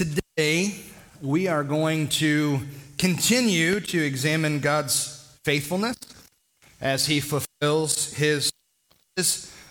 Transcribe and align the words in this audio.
Today, 0.00 0.76
we 1.20 1.46
are 1.46 1.62
going 1.62 2.08
to 2.08 2.60
continue 2.96 3.80
to 3.80 4.02
examine 4.02 4.60
God's 4.60 5.38
faithfulness 5.44 5.94
as 6.80 7.04
He 7.04 7.20
fulfills 7.20 8.14
His. 8.14 8.50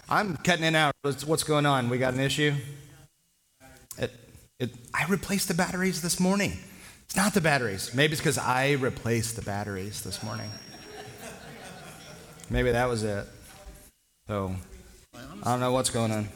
I'm 0.07 0.37
cutting 0.37 0.65
it 0.65 0.75
out. 0.75 0.93
What's 1.01 1.43
going 1.43 1.65
on? 1.65 1.89
We 1.89 1.97
got 1.97 2.13
an 2.13 2.19
issue? 2.19 2.53
It, 3.97 4.13
it, 4.59 4.69
I 4.93 5.05
replaced 5.05 5.47
the 5.47 5.55
batteries 5.55 6.03
this 6.03 6.19
morning. 6.19 6.59
It's 7.05 7.15
not 7.15 7.33
the 7.33 7.41
batteries. 7.41 7.95
Maybe 7.95 8.11
it's 8.11 8.21
because 8.21 8.37
I 8.37 8.73
replaced 8.73 9.35
the 9.35 9.41
batteries 9.41 10.03
this 10.03 10.21
morning. 10.21 10.51
Maybe 12.51 12.71
that 12.71 12.87
was 12.87 13.01
it. 13.01 13.25
So, 14.27 14.55
I 15.15 15.45
don't 15.45 15.59
know 15.59 15.71
what's 15.71 15.89
going 15.89 16.11
on. 16.11 16.29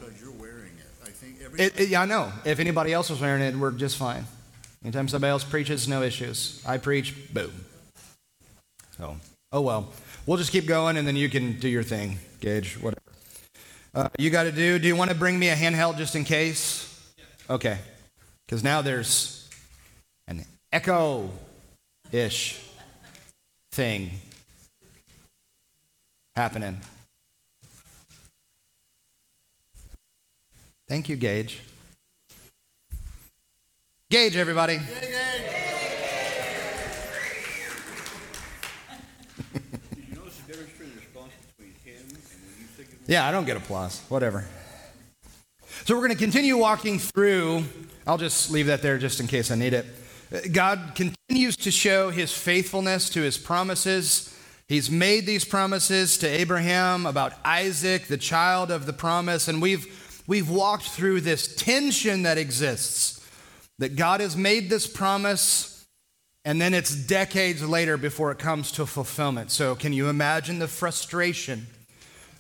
It, 1.58 1.80
it, 1.80 1.90
yeah, 1.90 2.02
I 2.02 2.06
know. 2.06 2.32
If 2.46 2.60
anybody 2.60 2.94
else 2.94 3.10
was 3.10 3.22
wearing 3.22 3.42
it, 3.42 3.56
we're 3.56 3.72
just 3.72 3.98
fine. 3.98 4.26
Anytime 4.84 5.08
somebody 5.08 5.30
else 5.30 5.44
preaches, 5.44 5.88
no 5.88 6.02
issues. 6.02 6.62
I 6.66 6.78
preach, 6.78 7.34
boom. 7.34 7.52
So, 8.98 9.18
oh 9.52 9.62
well. 9.62 9.90
We'll 10.26 10.38
just 10.38 10.52
keep 10.52 10.68
going, 10.68 10.98
and 10.98 11.08
then 11.08 11.16
you 11.16 11.30
can 11.30 11.60
do 11.60 11.68
your 11.68 11.84
thing, 11.84 12.18
Gage, 12.40 12.76
whatever. 12.80 13.02
Uh, 13.94 14.10
you 14.18 14.30
got 14.30 14.44
to 14.44 14.52
do. 14.52 14.80
Do 14.80 14.88
you 14.88 14.96
want 14.96 15.12
to 15.12 15.16
bring 15.16 15.38
me 15.38 15.50
a 15.50 15.56
handheld 15.56 15.98
just 15.98 16.16
in 16.16 16.24
case? 16.24 16.90
Okay. 17.50 17.78
Because 18.46 18.64
now 18.64 18.82
there's 18.82 19.50
an 20.28 20.46
echo 20.72 21.30
ish 22.12 22.60
thing 23.72 24.12
happening. 26.36 26.80
Thank 30.94 31.10
you, 31.10 31.16
Gage. 31.16 31.60
Gage, 34.12 34.38
everybody. 34.38 34.80
yeah, 43.08 43.28
I 43.28 43.32
don't 43.32 43.46
get 43.46 43.58
applause. 43.58 44.02
Whatever. 44.08 44.46
So 45.86 45.96
we're 45.96 46.02
going 46.02 46.12
to 46.12 46.16
continue 46.16 46.58
walking 46.58 47.00
through. 47.00 47.64
I'll 48.06 48.20
just 48.20 48.52
leave 48.52 48.68
that 48.68 48.84
there 48.84 49.00
just 49.00 49.20
in 49.20 49.26
case 49.26 49.50
I 49.50 49.56
need 49.56 49.74
it. 49.74 49.88
God 50.52 50.92
continues 50.94 51.56
to 51.58 51.72
show 51.72 52.12
his 52.12 52.32
faithfulness 52.32 53.10
to 53.10 53.22
his 53.24 53.40
promises. 53.40 54.30
He's 54.68 54.92
made 54.92 55.26
these 55.26 55.44
promises 55.44 56.20
to 56.20 56.28
Abraham 56.28 57.08
about 57.08 57.34
Isaac, 57.44 58.06
the 58.06 58.18
child 58.18 58.70
of 58.70 58.86
the 58.86 58.94
promise, 58.94 59.48
and 59.48 59.60
we've 59.60 60.02
we've 60.28 60.50
walked 60.50 60.90
through 60.90 61.22
this 61.22 61.56
tension 61.56 62.24
that 62.24 62.38
exists 62.38 63.20
that 63.80 63.96
God 63.96 64.22
has 64.22 64.38
made 64.38 64.70
this 64.70 64.88
promise 64.88 65.74
and 66.46 66.60
then 66.60 66.74
it's 66.74 66.94
decades 66.94 67.64
later 67.64 67.96
before 67.98 68.32
it 68.32 68.38
comes 68.38 68.72
to 68.74 68.86
fulfillment. 68.86 69.50
So, 69.50 69.76
can 69.76 69.94
you 69.94 70.10
imagine 70.10 70.60
the 70.60 70.68
frustration, 70.68 71.68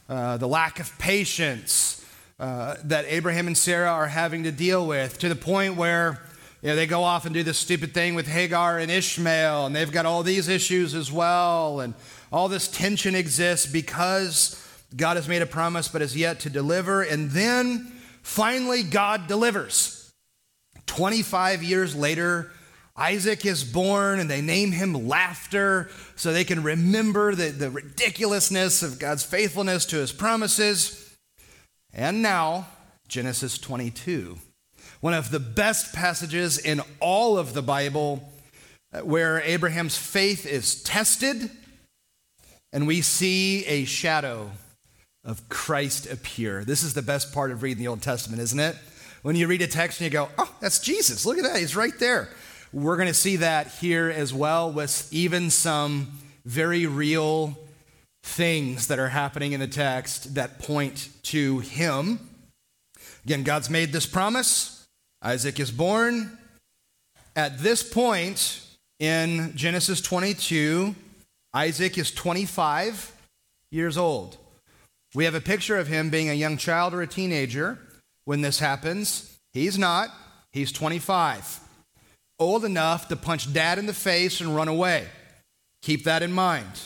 uh, 0.09 0.38
the 0.38 0.48
lack 0.48 0.80
of 0.80 0.98
patience 1.00 2.06
uh, 2.40 2.75
that 2.84 3.06
Abraham 3.08 3.48
and 3.48 3.58
Sarah 3.58 3.92
are 3.92 4.08
having 4.08 4.44
to 4.44 4.52
deal 4.52 4.86
with 4.86 5.20
to 5.20 5.30
the 5.30 5.36
point 5.36 5.78
where 5.78 6.22
you 6.62 6.70
know, 6.70 6.75
they 6.75 6.88
go 6.88 7.03
off 7.03 7.25
and 7.25 7.34
do 7.34 7.44
this 7.44 7.58
stupid 7.58 7.94
thing 7.94 8.16
with 8.16 8.28
Hagar 8.28 8.80
and 8.80 8.92
Ishmael, 8.92 9.66
and 9.66 9.75
they've 9.75 9.92
got 9.92 10.06
all 10.06 10.23
these 10.23 10.50
issues 10.50 10.95
as 10.95 11.12
well, 11.12 11.80
and 11.80 11.94
all 12.31 12.50
this 12.50 12.68
tension 12.68 13.16
exists 13.16 13.66
because 13.66 14.59
God 14.95 15.17
has 15.17 15.27
made 15.27 15.41
a 15.41 15.47
promise 15.47 15.88
but 15.88 16.02
has 16.02 16.16
yet 16.16 16.41
to 16.41 16.49
deliver. 16.49 17.02
And 17.02 17.31
then 17.31 17.91
finally, 18.22 18.83
God 18.83 19.27
delivers. 19.27 20.11
25 20.85 21.63
years 21.63 21.95
later, 21.95 22.52
Isaac 22.95 23.45
is 23.45 23.63
born 23.63 24.19
and 24.19 24.30
they 24.30 24.41
name 24.41 24.72
him 24.72 25.08
Laughter 25.08 25.89
so 26.16 26.31
they 26.31 26.44
can 26.44 26.61
remember 26.61 27.33
the, 27.33 27.50
the 27.50 27.72
ridiculousness 27.72 28.84
of 28.84 29.00
God's 29.00 29.23
faithfulness 29.23 29.85
to 29.88 29.97
his 29.97 30.12
promises. 30.12 31.16
And 31.91 32.22
now, 32.22 32.68
Genesis 33.07 33.57
22, 33.57 34.38
one 35.01 35.13
of 35.13 35.31
the 35.31 35.39
best 35.39 35.94
passages 35.94 36.59
in 36.59 36.81
all 37.00 37.38
of 37.38 37.53
the 37.53 37.63
Bible 37.63 38.31
where 39.01 39.41
Abraham's 39.41 39.97
faith 39.97 40.45
is 40.45 40.84
tested 40.84 41.50
and 42.72 42.85
we 42.85 43.01
see 43.01 43.66
a 43.66 43.85
shadow 43.85 44.51
of 45.23 45.47
Christ 45.50 46.11
appear. 46.11 46.63
This 46.63 46.84
is 46.84 46.94
the 46.94 47.01
best 47.01 47.34
part 47.34 47.51
of 47.51 47.63
reading 47.63 47.84
the 47.84 47.88
Old 47.88 48.01
Testament, 48.01 48.41
isn't 48.41 48.59
it? 48.59 48.75
When 49.22 49.35
you 49.35 49.47
read 49.47 49.61
a 49.61 49.67
text 49.67 50.01
and 50.01 50.06
you 50.06 50.11
go, 50.11 50.29
oh, 50.38 50.53
that's 50.59 50.79
Jesus. 50.79 51.25
Look 51.25 51.38
at 51.38 51.44
that. 51.44 51.57
He's 51.57 51.75
right 51.75 51.97
there. 52.00 52.29
We're 52.73 52.97
going 52.97 53.07
to 53.07 53.13
see 53.13 53.38
that 53.38 53.67
here 53.67 54.09
as 54.09 54.33
well 54.33 54.72
with 54.72 55.07
even 55.12 55.50
some 55.50 56.19
very 56.44 56.85
real 56.85 57.57
things 58.23 58.88
that 58.88 59.00
are 59.00 59.09
happening 59.09 59.53
in 59.53 59.59
the 59.59 59.67
text 59.67 60.35
that 60.35 60.59
point 60.59 61.09
to 61.23 61.59
him. 61.59 62.19
Again, 63.25 63.44
God's 63.44 63.69
made 63.69 63.94
this 63.94 64.06
promise. 64.06 64.85
Isaac 65.22 65.59
is 65.59 65.72
born. 65.72 66.38
At 67.35 67.59
this 67.59 67.81
point 67.81 68.62
in 69.00 69.53
Genesis 69.56 70.01
22, 70.01 70.95
Isaac 71.53 71.97
is 71.97 72.12
25 72.12 73.16
years 73.72 73.97
old. 73.97 74.38
We 75.16 75.25
have 75.25 75.35
a 75.35 75.41
picture 75.41 75.78
of 75.78 75.88
him 75.88 76.09
being 76.09 76.29
a 76.29 76.34
young 76.34 76.57
child 76.57 76.94
or 76.94 77.01
a 77.01 77.07
teenager 77.07 77.78
when 78.25 78.41
this 78.41 78.59
happens. 78.59 79.38
He's 79.51 79.78
not, 79.78 80.09
he's 80.51 80.72
25. 80.72 81.59
Old 82.40 82.66
enough 82.66 83.07
to 83.09 83.16
punch 83.16 83.53
dad 83.53 83.78
in 83.78 83.85
the 83.85 83.94
face 83.94 84.41
and 84.41 84.56
run 84.56 84.68
away. 84.68 85.07
Keep 85.81 86.06
that 86.06 86.24
in 86.24 86.31
mind. 86.31 86.81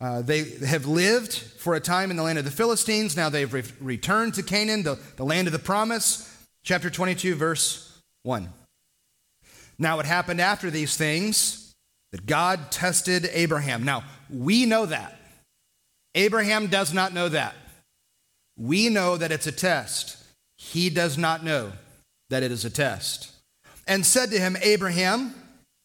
Uh, 0.00 0.20
they 0.20 0.44
have 0.66 0.84
lived 0.84 1.32
for 1.32 1.74
a 1.74 1.80
time 1.80 2.10
in 2.10 2.16
the 2.16 2.22
land 2.22 2.38
of 2.38 2.44
the 2.44 2.50
Philistines. 2.50 3.16
Now 3.16 3.28
they've 3.28 3.52
re- 3.52 3.62
returned 3.80 4.34
to 4.34 4.42
Canaan, 4.42 4.82
the, 4.82 4.98
the 5.16 5.24
land 5.24 5.46
of 5.48 5.52
the 5.52 5.58
promise. 5.58 6.28
Chapter 6.64 6.90
22, 6.90 7.34
verse 7.34 8.00
1. 8.24 8.48
Now, 9.78 9.98
it 9.98 10.06
happened 10.06 10.40
after 10.40 10.70
these 10.70 10.96
things 10.96 11.74
that 12.12 12.26
God 12.26 12.70
tested 12.70 13.28
Abraham. 13.32 13.84
Now, 13.84 14.04
we 14.30 14.66
know 14.66 14.86
that. 14.86 15.18
Abraham 16.14 16.66
does 16.66 16.92
not 16.92 17.14
know 17.14 17.28
that. 17.28 17.54
We 18.56 18.88
know 18.88 19.16
that 19.16 19.32
it's 19.32 19.46
a 19.46 19.52
test. 19.52 20.18
He 20.56 20.90
does 20.90 21.16
not 21.16 21.44
know 21.44 21.72
that 22.30 22.42
it 22.42 22.52
is 22.52 22.64
a 22.64 22.70
test. 22.70 23.30
And 23.86 24.06
said 24.06 24.30
to 24.30 24.38
him, 24.38 24.56
Abraham, 24.62 25.34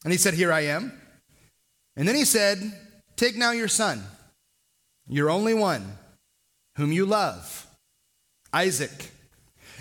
and 0.03 0.11
he 0.11 0.17
said, 0.17 0.33
Here 0.33 0.53
I 0.53 0.61
am. 0.61 0.93
And 1.95 2.07
then 2.07 2.15
he 2.15 2.25
said, 2.25 2.59
Take 3.15 3.35
now 3.35 3.51
your 3.51 3.67
son, 3.67 4.03
your 5.07 5.29
only 5.29 5.53
one, 5.53 5.97
whom 6.75 6.91
you 6.91 7.05
love, 7.05 7.65
Isaac, 8.53 9.11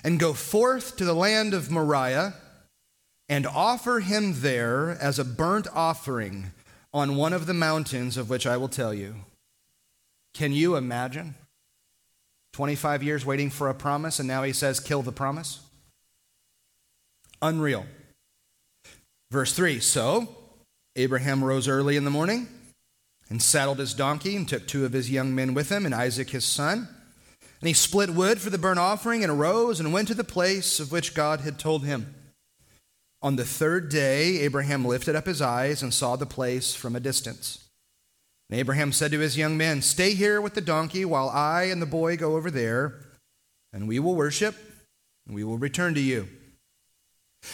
and 0.02 0.18
go 0.18 0.32
forth 0.32 0.96
to 0.96 1.04
the 1.04 1.14
land 1.14 1.52
of 1.52 1.70
Moriah 1.70 2.34
and 3.28 3.46
offer 3.46 4.00
him 4.00 4.40
there 4.40 4.90
as 5.00 5.18
a 5.18 5.24
burnt 5.24 5.66
offering 5.74 6.52
on 6.94 7.16
one 7.16 7.32
of 7.32 7.46
the 7.46 7.54
mountains 7.54 8.16
of 8.16 8.30
which 8.30 8.46
I 8.46 8.56
will 8.56 8.68
tell 8.68 8.94
you. 8.94 9.16
Can 10.36 10.52
you 10.52 10.76
imagine? 10.76 11.34
25 12.52 13.02
years 13.02 13.24
waiting 13.24 13.48
for 13.48 13.70
a 13.70 13.74
promise, 13.74 14.18
and 14.18 14.28
now 14.28 14.42
he 14.42 14.52
says, 14.52 14.80
kill 14.80 15.00
the 15.00 15.10
promise? 15.10 15.60
Unreal. 17.40 17.86
Verse 19.30 19.54
3 19.54 19.80
So 19.80 20.28
Abraham 20.94 21.42
rose 21.42 21.68
early 21.68 21.96
in 21.96 22.04
the 22.04 22.10
morning 22.10 22.48
and 23.30 23.40
saddled 23.40 23.78
his 23.78 23.94
donkey 23.94 24.36
and 24.36 24.46
took 24.46 24.66
two 24.66 24.84
of 24.84 24.92
his 24.92 25.10
young 25.10 25.34
men 25.34 25.54
with 25.54 25.72
him 25.72 25.86
and 25.86 25.94
Isaac 25.94 26.28
his 26.28 26.44
son. 26.44 26.86
And 27.62 27.68
he 27.68 27.72
split 27.72 28.10
wood 28.10 28.38
for 28.38 28.50
the 28.50 28.58
burnt 28.58 28.78
offering 28.78 29.22
and 29.22 29.32
arose 29.32 29.80
and 29.80 29.90
went 29.90 30.06
to 30.08 30.14
the 30.14 30.22
place 30.22 30.78
of 30.78 30.92
which 30.92 31.14
God 31.14 31.40
had 31.40 31.58
told 31.58 31.86
him. 31.86 32.14
On 33.22 33.36
the 33.36 33.46
third 33.46 33.88
day, 33.88 34.40
Abraham 34.40 34.84
lifted 34.84 35.16
up 35.16 35.24
his 35.24 35.40
eyes 35.40 35.82
and 35.82 35.94
saw 35.94 36.14
the 36.14 36.26
place 36.26 36.74
from 36.74 36.94
a 36.94 37.00
distance. 37.00 37.65
And 38.48 38.58
Abraham 38.58 38.92
said 38.92 39.10
to 39.10 39.20
his 39.20 39.36
young 39.36 39.56
men, 39.56 39.82
Stay 39.82 40.14
here 40.14 40.40
with 40.40 40.54
the 40.54 40.60
donkey 40.60 41.04
while 41.04 41.28
I 41.28 41.64
and 41.64 41.82
the 41.82 41.86
boy 41.86 42.16
go 42.16 42.36
over 42.36 42.50
there, 42.50 42.94
and 43.72 43.88
we 43.88 43.98
will 43.98 44.14
worship, 44.14 44.54
and 45.26 45.34
we 45.34 45.44
will 45.44 45.58
return 45.58 45.94
to 45.94 46.00
you. 46.00 46.28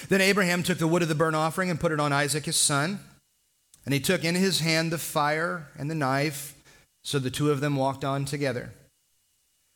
Then 0.08 0.20
Abraham 0.20 0.62
took 0.62 0.78
the 0.78 0.86
wood 0.86 1.02
of 1.02 1.08
the 1.08 1.14
burnt 1.14 1.36
offering 1.36 1.70
and 1.70 1.80
put 1.80 1.92
it 1.92 2.00
on 2.00 2.12
Isaac 2.12 2.44
his 2.44 2.56
son. 2.56 3.00
And 3.84 3.92
he 3.92 4.00
took 4.00 4.24
in 4.24 4.34
his 4.34 4.60
hand 4.60 4.92
the 4.92 4.98
fire 4.98 5.68
and 5.76 5.90
the 5.90 5.94
knife, 5.94 6.54
so 7.02 7.18
the 7.18 7.30
two 7.30 7.50
of 7.50 7.60
them 7.60 7.76
walked 7.76 8.04
on 8.04 8.24
together. 8.24 8.72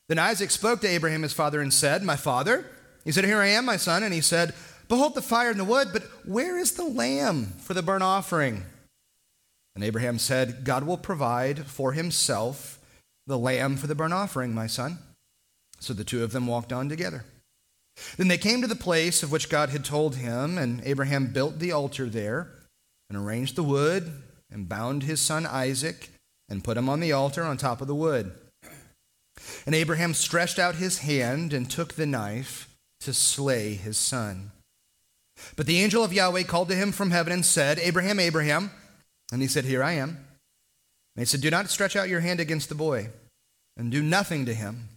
Then 0.09 0.19
Isaac 0.19 0.51
spoke 0.51 0.81
to 0.83 0.89
Abraham 0.89 1.23
his 1.23 1.33
father 1.33 1.61
and 1.61 1.75
said, 1.75 2.03
My 2.03 2.17
father? 2.17 2.67
He 3.05 3.11
said, 3.11 3.25
Here 3.25 3.41
I 3.41 3.49
am, 3.49 3.65
my 3.65 3.77
son. 3.77 4.03
And 4.03 4.15
he 4.15 4.21
said, 4.21 4.55
Behold 4.89 5.15
the 5.15 5.23
fire 5.23 5.51
and 5.51 5.59
the 5.59 5.65
wood, 5.65 5.89
but 5.93 6.05
where 6.25 6.57
is 6.57 6.73
the 6.73 6.85
lamb 6.85 7.47
for 7.59 7.75
the 7.75 7.83
burnt 7.83 8.05
offering? 8.05 8.65
And 9.77 9.85
Abraham 9.85 10.19
said, 10.19 10.65
God 10.65 10.85
will 10.85 10.97
provide 10.97 11.67
for 11.67 11.93
himself 11.93 12.81
the 13.27 13.39
lamb 13.39 13.77
for 13.77 13.87
the 13.87 13.95
burnt 13.95 14.15
offering, 14.15 14.55
my 14.55 14.67
son. 14.67 14.99
So 15.81 15.93
the 15.93 16.03
two 16.03 16.25
of 16.25 16.33
them 16.33 16.47
walked 16.47 16.73
on 16.73 16.89
together. 16.89 17.27
Then 18.17 18.29
they 18.29 18.39
came 18.39 18.63
to 18.63 18.67
the 18.67 18.75
place 18.75 19.23
of 19.23 19.31
which 19.31 19.51
God 19.51 19.69
had 19.69 19.85
told 19.85 20.17
him, 20.17 20.57
and 20.57 20.81
Abraham 20.85 21.27
built 21.27 21.59
the 21.59 21.73
altar 21.73 22.07
there, 22.07 22.49
and 23.11 23.19
arranged 23.19 23.55
the 23.55 23.63
wood, 23.63 24.11
and 24.51 24.67
bound 24.67 25.03
his 25.03 25.21
son 25.21 25.45
Isaac, 25.45 26.09
and 26.49 26.65
put 26.65 26.79
him 26.79 26.89
on 26.89 27.01
the 27.01 27.13
altar 27.13 27.45
on 27.45 27.59
top 27.59 27.83
of 27.83 27.87
the 27.87 27.95
wood. 27.95 28.33
And 29.67 29.75
Abraham 29.75 30.15
stretched 30.15 30.59
out 30.59 30.77
his 30.77 31.01
hand 31.01 31.53
and 31.53 31.71
took 31.71 31.95
the 31.95 32.07
knife 32.07 32.75
to 33.01 33.13
slay 33.13 33.75
his 33.75 33.99
son. 33.99 34.53
But 35.55 35.67
the 35.67 35.83
angel 35.83 36.03
of 36.03 36.15
Yahweh 36.15 36.45
called 36.45 36.71
to 36.71 36.75
him 36.75 36.93
from 36.93 37.11
heaven 37.11 37.31
and 37.31 37.45
said, 37.45 37.79
Abraham, 37.79 38.19
Abraham. 38.19 38.71
And 39.33 39.43
he 39.43 39.49
said, 39.49 39.65
Here 39.65 39.83
I 39.83 39.93
am. 39.93 40.09
And 40.09 41.23
he 41.23 41.25
said, 41.25 41.41
Do 41.41 41.51
not 41.51 41.71
stretch 41.71 41.97
out 41.97 42.09
your 42.09 42.21
hand 42.21 42.41
against 42.41 42.69
the 42.69 42.75
boy, 42.75 43.11
and 43.77 43.91
do 43.91 44.03
nothing 44.03 44.47
to 44.47 44.55
him. 44.55 44.89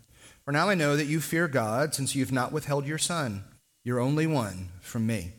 For 0.45 0.51
now 0.51 0.69
I 0.69 0.75
know 0.75 0.95
that 0.95 1.05
you 1.05 1.19
fear 1.19 1.47
God, 1.47 1.93
since 1.93 2.15
you 2.15 2.23
have 2.23 2.31
not 2.31 2.51
withheld 2.51 2.85
your 2.85 2.97
son, 2.97 3.43
your 3.83 3.99
only 3.99 4.27
one, 4.27 4.69
from 4.81 5.05
me. 5.05 5.33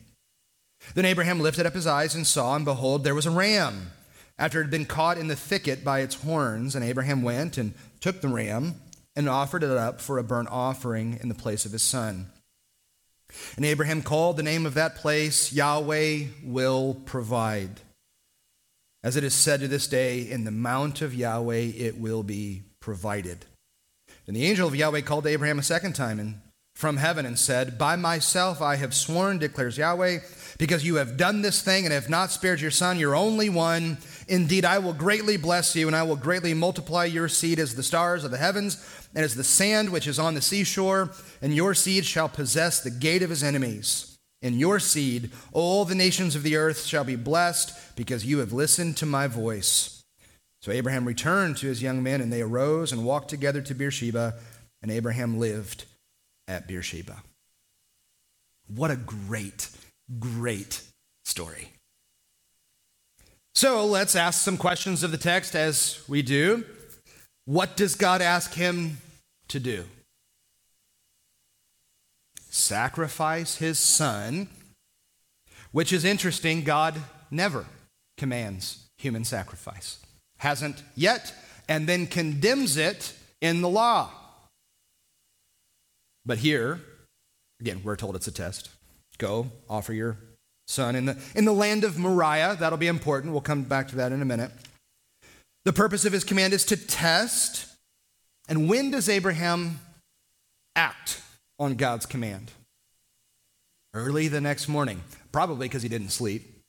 Then 0.95 1.05
Abraham 1.05 1.39
lifted 1.39 1.65
up 1.65 1.73
his 1.73 1.87
eyes 1.87 2.15
and 2.15 2.25
saw, 2.25 2.55
and 2.55 2.65
behold, 2.65 3.03
there 3.03 3.15
was 3.15 3.25
a 3.25 3.31
ram, 3.31 3.91
after 4.39 4.59
it 4.59 4.63
had 4.63 4.71
been 4.71 4.85
caught 4.85 5.17
in 5.17 5.27
the 5.27 5.35
thicket 5.35 5.83
by 5.83 5.99
its 5.99 6.15
horns. 6.15 6.75
And 6.75 6.83
Abraham 6.83 7.21
went 7.21 7.57
and 7.57 7.73
took 7.99 8.21
the 8.21 8.27
ram 8.27 8.75
and 9.15 9.29
offered 9.29 9.63
it 9.63 9.69
up 9.69 10.01
for 10.01 10.17
a 10.17 10.23
burnt 10.23 10.49
offering 10.49 11.19
in 11.21 11.29
the 11.29 11.35
place 11.35 11.65
of 11.65 11.71
his 11.71 11.83
son. 11.83 12.27
And 13.55 13.65
Abraham 13.65 14.01
called 14.01 14.37
the 14.37 14.43
name 14.43 14.65
of 14.65 14.73
that 14.73 14.95
place 14.95 15.53
Yahweh 15.53 16.25
will 16.43 16.95
provide. 17.05 17.81
As 19.03 19.15
it 19.15 19.23
is 19.23 19.33
said 19.33 19.61
to 19.61 19.67
this 19.67 19.87
day, 19.87 20.19
in 20.19 20.43
the 20.43 20.51
mount 20.51 21.01
of 21.01 21.13
Yahweh 21.13 21.71
it 21.75 21.99
will 21.99 22.23
be 22.23 22.63
provided. 22.79 23.45
And 24.27 24.35
the 24.35 24.45
angel 24.45 24.67
of 24.67 24.75
Yahweh 24.75 25.01
called 25.01 25.23
to 25.23 25.29
Abraham 25.29 25.59
a 25.59 25.63
second 25.63 25.93
time 25.93 26.19
and 26.19 26.41
from 26.75 26.97
heaven 26.97 27.25
and 27.25 27.37
said, 27.37 27.77
By 27.77 27.95
myself 27.95 28.61
I 28.61 28.75
have 28.75 28.93
sworn, 28.93 29.37
declares 29.37 29.77
Yahweh, 29.77 30.19
because 30.57 30.85
you 30.85 30.95
have 30.95 31.17
done 31.17 31.41
this 31.41 31.61
thing 31.61 31.85
and 31.85 31.93
have 31.93 32.09
not 32.09 32.31
spared 32.31 32.61
your 32.61 32.71
son, 32.71 32.97
your 32.97 33.15
only 33.15 33.49
one. 33.49 33.97
Indeed, 34.27 34.65
I 34.65 34.79
will 34.79 34.93
greatly 34.93 35.37
bless 35.37 35.75
you, 35.75 35.87
and 35.87 35.95
I 35.95 36.03
will 36.03 36.15
greatly 36.15 36.53
multiply 36.53 37.05
your 37.05 37.27
seed 37.27 37.59
as 37.59 37.75
the 37.75 37.83
stars 37.83 38.23
of 38.23 38.31
the 38.31 38.37
heavens 38.37 38.83
and 39.13 39.23
as 39.23 39.35
the 39.35 39.43
sand 39.43 39.91
which 39.91 40.07
is 40.07 40.19
on 40.19 40.33
the 40.33 40.41
seashore, 40.41 41.11
and 41.41 41.53
your 41.53 41.73
seed 41.73 42.05
shall 42.05 42.29
possess 42.29 42.81
the 42.81 42.91
gate 42.91 43.21
of 43.21 43.29
his 43.29 43.43
enemies. 43.43 44.10
In 44.41 44.57
your 44.57 44.79
seed, 44.79 45.31
all 45.53 45.85
the 45.85 45.95
nations 45.95 46.35
of 46.35 46.43
the 46.43 46.55
earth 46.55 46.85
shall 46.85 47.03
be 47.03 47.15
blessed, 47.15 47.95
because 47.95 48.25
you 48.25 48.39
have 48.39 48.53
listened 48.53 48.97
to 48.97 49.05
my 49.05 49.27
voice. 49.27 50.03
So 50.61 50.71
Abraham 50.71 51.05
returned 51.05 51.57
to 51.57 51.67
his 51.67 51.81
young 51.81 52.01
men, 52.01 52.21
and 52.21 52.33
they 52.33 52.41
arose 52.41 52.91
and 52.91 53.05
walked 53.05 53.29
together 53.29 53.61
to 53.61 53.75
Beersheba, 53.75 54.35
and 54.81 54.91
Abraham 54.91 55.39
lived 55.39 55.85
at 56.47 56.67
Beersheba. 56.67 57.21
What 58.67 58.89
a 58.91 58.95
great, 58.95 59.69
great 60.19 60.81
story. 61.23 61.73
So 63.53 63.85
let's 63.85 64.15
ask 64.15 64.41
some 64.41 64.57
questions 64.57 65.03
of 65.03 65.11
the 65.11 65.17
text 65.17 65.55
as 65.55 66.01
we 66.07 66.21
do. 66.21 66.63
What 67.45 67.75
does 67.75 67.95
God 67.95 68.21
ask 68.21 68.53
him 68.53 68.97
to 69.49 69.59
do? 69.59 69.85
Sacrifice 72.51 73.55
his 73.55 73.79
son, 73.79 74.49
which 75.71 75.93
is 75.93 76.03
interesting. 76.03 76.63
God 76.63 76.95
never 77.31 77.65
commands 78.17 78.89
human 78.97 79.23
sacrifice, 79.23 79.99
hasn't 80.39 80.83
yet, 80.93 81.33
and 81.69 81.87
then 81.87 82.05
condemns 82.05 82.75
it 82.75 83.13
in 83.39 83.61
the 83.61 83.69
law. 83.69 84.11
But 86.25 86.39
here, 86.39 86.81
again, 87.61 87.81
we're 87.85 87.95
told 87.95 88.17
it's 88.17 88.27
a 88.27 88.31
test. 88.31 88.69
Go, 89.17 89.49
offer 89.69 89.93
your 89.93 90.17
son 90.67 90.95
in 90.95 91.05
the, 91.05 91.17
in 91.33 91.45
the 91.45 91.53
land 91.53 91.85
of 91.85 91.97
Moriah. 91.97 92.57
That'll 92.59 92.77
be 92.77 92.87
important. 92.87 93.31
We'll 93.31 93.41
come 93.41 93.63
back 93.63 93.87
to 93.87 93.95
that 93.95 94.11
in 94.11 94.21
a 94.21 94.25
minute. 94.25 94.51
The 95.63 95.73
purpose 95.73 96.03
of 96.03 96.11
his 96.11 96.25
command 96.25 96.51
is 96.51 96.65
to 96.65 96.75
test. 96.75 97.67
And 98.49 98.69
when 98.69 98.91
does 98.91 99.07
Abraham 99.07 99.79
act 100.75 101.21
on 101.61 101.75
God's 101.75 102.07
command? 102.07 102.51
Early 103.93 104.27
the 104.27 104.41
next 104.41 104.67
morning, 104.67 105.03
probably 105.31 105.67
because 105.67 105.83
he 105.83 105.89
didn't 105.89 106.09
sleep. 106.09 106.59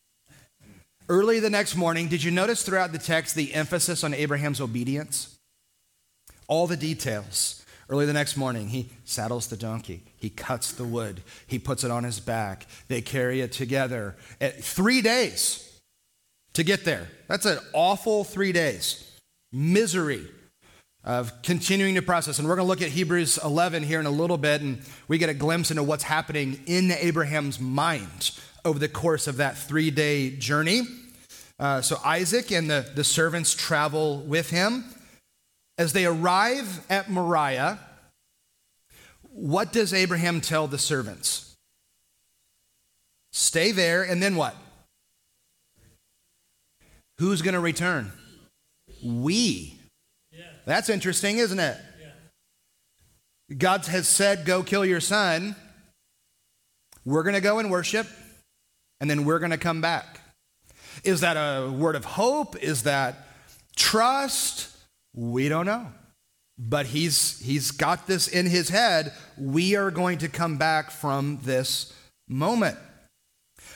Early 1.09 1.41
the 1.41 1.51
next 1.51 1.77
morning, 1.77 2.09
did 2.09 2.23
you 2.23 2.31
notice 2.31 2.63
throughout 2.63 2.93
the 2.93 2.99
text 2.99 3.35
the 3.35 3.55
emphasis 3.55 4.05
on 4.05 4.13
Abraham's 4.13 4.61
obedience? 4.61 5.39
All 6.47 6.67
the 6.67 6.77
details. 6.77 7.65
Early 7.89 8.07
the 8.07 8.13
next 8.13 8.37
morning, 8.37 8.69
he 8.69 8.91
saddles 9.05 9.49
the 9.49 9.57
donkey. 9.57 10.03
He 10.17 10.31
cuts 10.31 10.73
the 10.73 10.85
wood. 10.85 11.23
He 11.47 11.59
puts 11.59 11.85
it 11.85 11.91
on 11.91 12.05
his 12.05 12.21
back. 12.21 12.67
They 12.89 13.01
carry 13.01 13.41
it 13.41 13.53
together. 13.53 14.17
Three 14.41 15.01
days 15.01 15.81
to 16.53 16.63
get 16.63 16.85
there. 16.85 17.09
That's 17.29 17.47
an 17.47 17.59
awful 17.73 18.25
three 18.25 18.53
days. 18.53 19.11
Misery 19.53 20.27
of 21.05 21.43
continuing 21.43 21.95
the 21.95 22.03
process. 22.03 22.39
And 22.39 22.47
we're 22.47 22.57
going 22.57 22.67
to 22.67 22.69
look 22.69 22.83
at 22.83 22.91
Hebrews 22.91 23.39
11 23.45 23.83
here 23.83 23.99
in 23.99 24.07
a 24.07 24.11
little 24.11 24.39
bit, 24.39 24.61
and 24.61 24.81
we 25.09 25.19
get 25.19 25.29
a 25.29 25.35
glimpse 25.35 25.71
into 25.71 25.83
what's 25.83 26.05
happening 26.05 26.61
in 26.67 26.93
Abraham's 26.93 27.59
mind 27.59 28.31
over 28.65 28.79
the 28.79 28.89
course 28.89 29.27
of 29.27 29.39
that 29.39 29.57
three 29.57 29.91
day 29.91 30.31
journey. 30.31 30.83
Uh, 31.59 31.81
so 31.81 31.97
Isaac 32.05 32.51
and 32.53 32.71
the, 32.71 32.91
the 32.95 33.05
servants 33.05 33.55
travel 33.55 34.19
with 34.21 34.51
him. 34.51 34.85
As 35.79 35.93
they 35.93 36.05
arrive 36.05 36.85
at 36.91 37.11
Moriah, 37.11 37.79
what 39.33 39.73
does 39.73 39.95
Abraham 39.95 40.41
tell 40.41 40.69
the 40.69 40.79
servants? 40.79 41.57
Stay 43.33 43.73
there, 43.73 44.03
and 44.03 44.23
then 44.23 44.37
what? 44.37 44.55
Who's 47.19 47.41
going 47.41 47.55
to 47.55 47.61
return? 47.61 48.13
We. 49.03 49.79
That's 50.65 50.89
interesting, 50.89 51.39
isn't 51.39 51.59
it? 51.59 51.77
God 53.59 53.87
has 53.87 54.09
said, 54.09 54.45
Go 54.45 54.63
kill 54.63 54.85
your 54.85 55.01
son. 55.01 55.57
We're 57.05 57.23
going 57.23 57.35
to 57.35 57.41
go 57.41 57.59
and 57.59 57.71
worship, 57.71 58.07
and 59.01 59.11
then 59.11 59.25
we're 59.25 59.41
going 59.41 59.51
to 59.51 59.59
come 59.59 59.81
back. 59.81 60.21
Is 61.05 61.21
that 61.21 61.35
a 61.37 61.71
word 61.71 61.97
of 61.97 62.05
hope? 62.05 62.57
Is 62.63 62.85
that 62.85 63.27
trust? 63.75 64.71
We 65.15 65.49
don't 65.49 65.67
know. 65.67 65.89
But 66.59 66.87
he's, 66.87 67.41
he's 67.41 67.73
got 67.73 68.07
this 68.07 68.29
in 68.29 68.47
his 68.47 68.69
head. 68.69 69.13
We 69.37 69.75
are 69.75 69.91
going 69.91 70.19
to 70.19 70.29
come 70.29 70.59
back 70.59 70.91
from 70.91 71.41
this 71.43 71.93
moment. 72.29 72.79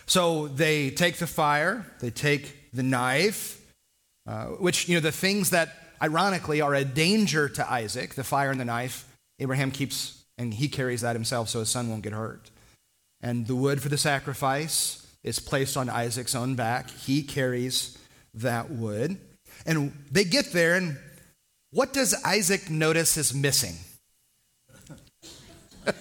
So 0.06 0.46
they 0.46 0.90
take 0.90 1.16
the 1.16 1.26
fire, 1.26 1.84
they 2.00 2.10
take 2.10 2.70
the 2.72 2.84
knife, 2.84 3.60
uh, 4.26 4.46
which, 4.46 4.88
you 4.88 4.94
know, 4.94 5.00
the 5.00 5.12
things 5.12 5.50
that 5.50 5.70
ironically 6.02 6.60
are 6.60 6.74
a 6.74 6.84
danger 6.84 7.48
to 7.48 7.70
Isaac, 7.70 8.14
the 8.14 8.24
fire 8.24 8.50
and 8.50 8.60
the 8.60 8.64
knife, 8.64 9.06
Abraham 9.38 9.70
keeps, 9.70 10.24
and 10.36 10.52
he 10.54 10.68
carries 10.68 11.02
that 11.02 11.14
himself 11.14 11.48
so 11.48 11.60
his 11.60 11.68
son 11.68 11.88
won't 11.88 12.02
get 12.02 12.12
hurt. 12.12 12.50
And 13.20 13.46
the 13.46 13.56
wood 13.56 13.80
for 13.80 13.88
the 13.88 13.98
sacrifice 13.98 15.06
is 15.22 15.38
placed 15.38 15.76
on 15.76 15.88
Isaac's 15.88 16.34
own 16.34 16.54
back. 16.54 16.90
He 16.90 17.22
carries 17.22 17.98
that 18.34 18.70
wood. 18.70 19.18
And 19.64 19.92
they 20.10 20.24
get 20.24 20.52
there, 20.52 20.76
and 20.76 20.98
what 21.70 21.92
does 21.92 22.14
Isaac 22.24 22.70
notice 22.70 23.16
is 23.16 23.34
missing? 23.34 23.74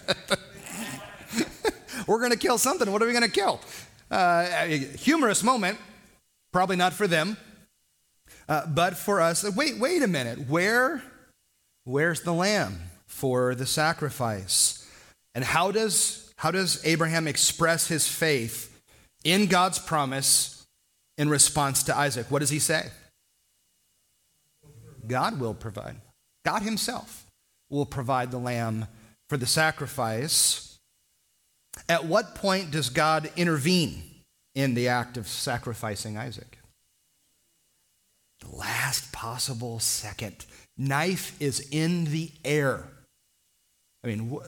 We're 2.07 2.19
going 2.19 2.31
to 2.31 2.37
kill 2.37 2.57
something. 2.57 2.91
What 2.91 3.01
are 3.01 3.07
we 3.07 3.13
going 3.13 3.23
to 3.23 3.31
kill? 3.31 3.59
Uh, 4.11 4.65
humorous 4.65 5.43
moment. 5.43 5.79
Probably 6.51 6.75
not 6.75 6.93
for 6.93 7.07
them, 7.07 7.37
uh, 8.47 8.65
but 8.67 8.97
for 8.97 9.21
us. 9.21 9.43
Wait, 9.55 9.77
wait 9.77 10.03
a 10.03 10.07
minute. 10.07 10.47
Where, 10.47 11.01
where's 11.83 12.21
the 12.21 12.33
lamb 12.33 12.79
for 13.07 13.55
the 13.55 13.65
sacrifice? 13.65 14.87
And 15.33 15.43
how 15.43 15.71
does, 15.71 16.33
how 16.37 16.51
does 16.51 16.83
Abraham 16.85 17.27
express 17.27 17.87
his 17.87 18.07
faith 18.07 18.79
in 19.23 19.47
God's 19.47 19.79
promise 19.79 20.65
in 21.17 21.29
response 21.29 21.83
to 21.83 21.97
Isaac? 21.97 22.29
What 22.29 22.39
does 22.39 22.49
he 22.49 22.59
say? 22.59 22.89
God 25.07 25.39
will 25.39 25.53
provide. 25.53 25.97
God 26.43 26.61
himself 26.61 27.25
will 27.69 27.85
provide 27.85 28.31
the 28.31 28.37
lamb 28.37 28.87
for 29.29 29.37
the 29.37 29.45
sacrifice. 29.45 30.77
At 31.89 32.05
what 32.05 32.35
point 32.35 32.71
does 32.71 32.89
God 32.89 33.29
intervene? 33.35 34.03
in 34.55 34.73
the 34.73 34.87
act 34.87 35.17
of 35.17 35.27
sacrificing 35.27 36.17
Isaac. 36.17 36.57
The 38.49 38.55
last 38.55 39.11
possible 39.11 39.79
second. 39.79 40.45
Knife 40.77 41.35
is 41.41 41.67
in 41.71 42.05
the 42.05 42.31
air. 42.43 42.87
I 44.03 44.07
mean, 44.07 44.29
wh- 44.29 44.45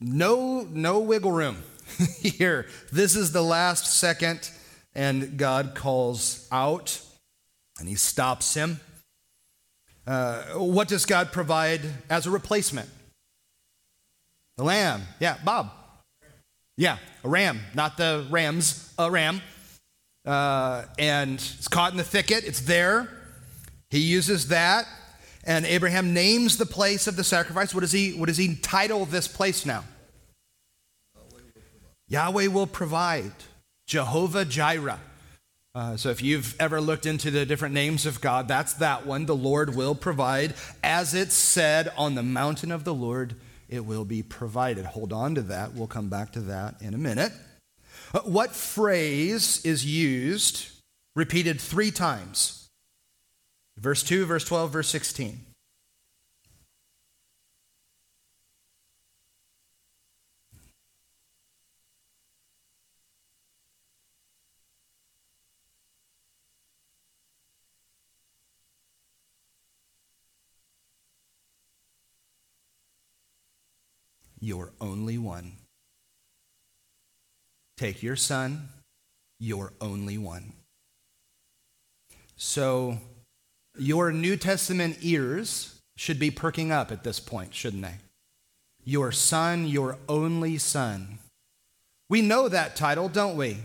no, 0.00 0.62
no 0.62 1.00
wiggle 1.00 1.32
room 1.32 1.62
here. 2.20 2.66
This 2.92 3.16
is 3.16 3.32
the 3.32 3.42
last 3.42 3.86
second, 3.86 4.50
and 4.94 5.36
God 5.36 5.74
calls 5.74 6.48
out 6.50 7.00
and 7.78 7.88
he 7.88 7.94
stops 7.94 8.54
him. 8.54 8.80
Uh, 10.06 10.42
what 10.54 10.88
does 10.88 11.04
God 11.04 11.32
provide 11.32 11.82
as 12.08 12.26
a 12.26 12.30
replacement? 12.30 12.88
The 14.56 14.64
lamb. 14.64 15.02
Yeah, 15.20 15.36
Bob. 15.44 15.70
Yeah, 16.76 16.98
a 17.24 17.28
ram, 17.28 17.60
not 17.74 17.96
the 17.96 18.26
rams, 18.30 18.92
a 18.98 19.10
ram. 19.10 19.42
Uh, 20.28 20.84
and 20.98 21.36
it's 21.36 21.68
caught 21.68 21.92
in 21.92 21.96
the 21.96 22.04
thicket, 22.04 22.44
it's 22.44 22.60
there. 22.60 23.08
He 23.88 24.00
uses 24.00 24.48
that, 24.48 24.86
and 25.42 25.64
Abraham 25.64 26.12
names 26.12 26.58
the 26.58 26.66
place 26.66 27.06
of 27.06 27.16
the 27.16 27.24
sacrifice. 27.24 27.74
What 27.74 27.80
does 27.80 27.92
he, 27.92 28.12
what 28.12 28.26
does 28.26 28.36
he 28.36 28.54
title 28.56 29.06
this 29.06 29.26
place 29.26 29.64
now? 29.64 29.84
Yahweh 32.08 32.48
will 32.48 32.66
provide. 32.66 33.32
Jehovah 33.86 34.44
Jireh. 34.44 35.00
Uh, 35.74 35.96
so 35.96 36.10
if 36.10 36.22
you've 36.22 36.54
ever 36.60 36.78
looked 36.78 37.06
into 37.06 37.30
the 37.30 37.46
different 37.46 37.72
names 37.74 38.04
of 38.04 38.20
God, 38.20 38.48
that's 38.48 38.74
that 38.74 39.06
one. 39.06 39.24
The 39.24 39.34
Lord 39.34 39.74
will 39.74 39.94
provide. 39.94 40.52
As 40.84 41.14
it's 41.14 41.34
said, 41.34 41.90
on 41.96 42.16
the 42.16 42.22
mountain 42.22 42.70
of 42.70 42.84
the 42.84 42.92
Lord, 42.92 43.34
it 43.70 43.86
will 43.86 44.04
be 44.04 44.22
provided. 44.22 44.84
Hold 44.84 45.14
on 45.14 45.34
to 45.36 45.42
that. 45.42 45.72
We'll 45.72 45.86
come 45.86 46.10
back 46.10 46.32
to 46.32 46.40
that 46.40 46.82
in 46.82 46.92
a 46.92 46.98
minute. 46.98 47.32
Uh, 48.14 48.20
what 48.20 48.54
phrase 48.54 49.64
is 49.64 49.84
used, 49.84 50.68
repeated 51.14 51.60
three 51.60 51.90
times? 51.90 52.68
Verse 53.76 54.02
2, 54.02 54.26
verse 54.26 54.44
12, 54.44 54.72
verse 54.72 54.88
16. 54.88 55.44
your 74.40 74.72
only 74.80 75.18
one. 75.18 75.52
Take 77.78 78.02
your 78.02 78.16
son, 78.16 78.70
your 79.38 79.72
only 79.80 80.18
one. 80.18 80.52
So, 82.36 82.98
your 83.78 84.10
New 84.10 84.36
Testament 84.36 84.98
ears 85.00 85.78
should 85.96 86.18
be 86.18 86.32
perking 86.32 86.72
up 86.72 86.90
at 86.90 87.04
this 87.04 87.20
point, 87.20 87.54
shouldn't 87.54 87.84
they? 87.84 87.94
Your 88.84 89.12
son, 89.12 89.68
your 89.68 89.96
only 90.08 90.58
son. 90.58 91.20
We 92.10 92.20
know 92.20 92.48
that 92.48 92.74
title, 92.74 93.08
don't 93.08 93.36
we? 93.36 93.58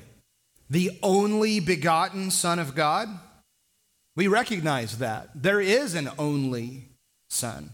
The 0.70 1.00
only 1.02 1.60
begotten 1.60 2.30
Son 2.30 2.60
of 2.60 2.76
God. 2.76 3.10
We 4.16 4.28
recognize 4.28 5.00
that. 5.00 5.30
There 5.34 5.62
is 5.62 5.96
an 5.96 6.10
only 6.20 6.90
Son. 7.30 7.72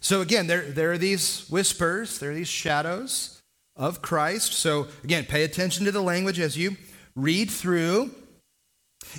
So 0.00 0.20
again, 0.20 0.48
there, 0.48 0.62
there 0.62 0.90
are 0.90 0.98
these 0.98 1.48
whispers, 1.48 2.18
there 2.18 2.32
are 2.32 2.34
these 2.34 2.48
shadows 2.48 3.39
of 3.80 4.02
Christ. 4.02 4.52
So 4.52 4.86
again, 5.02 5.24
pay 5.24 5.42
attention 5.42 5.86
to 5.86 5.90
the 5.90 6.02
language 6.02 6.38
as 6.38 6.56
you 6.56 6.76
read 7.16 7.50
through. 7.50 8.10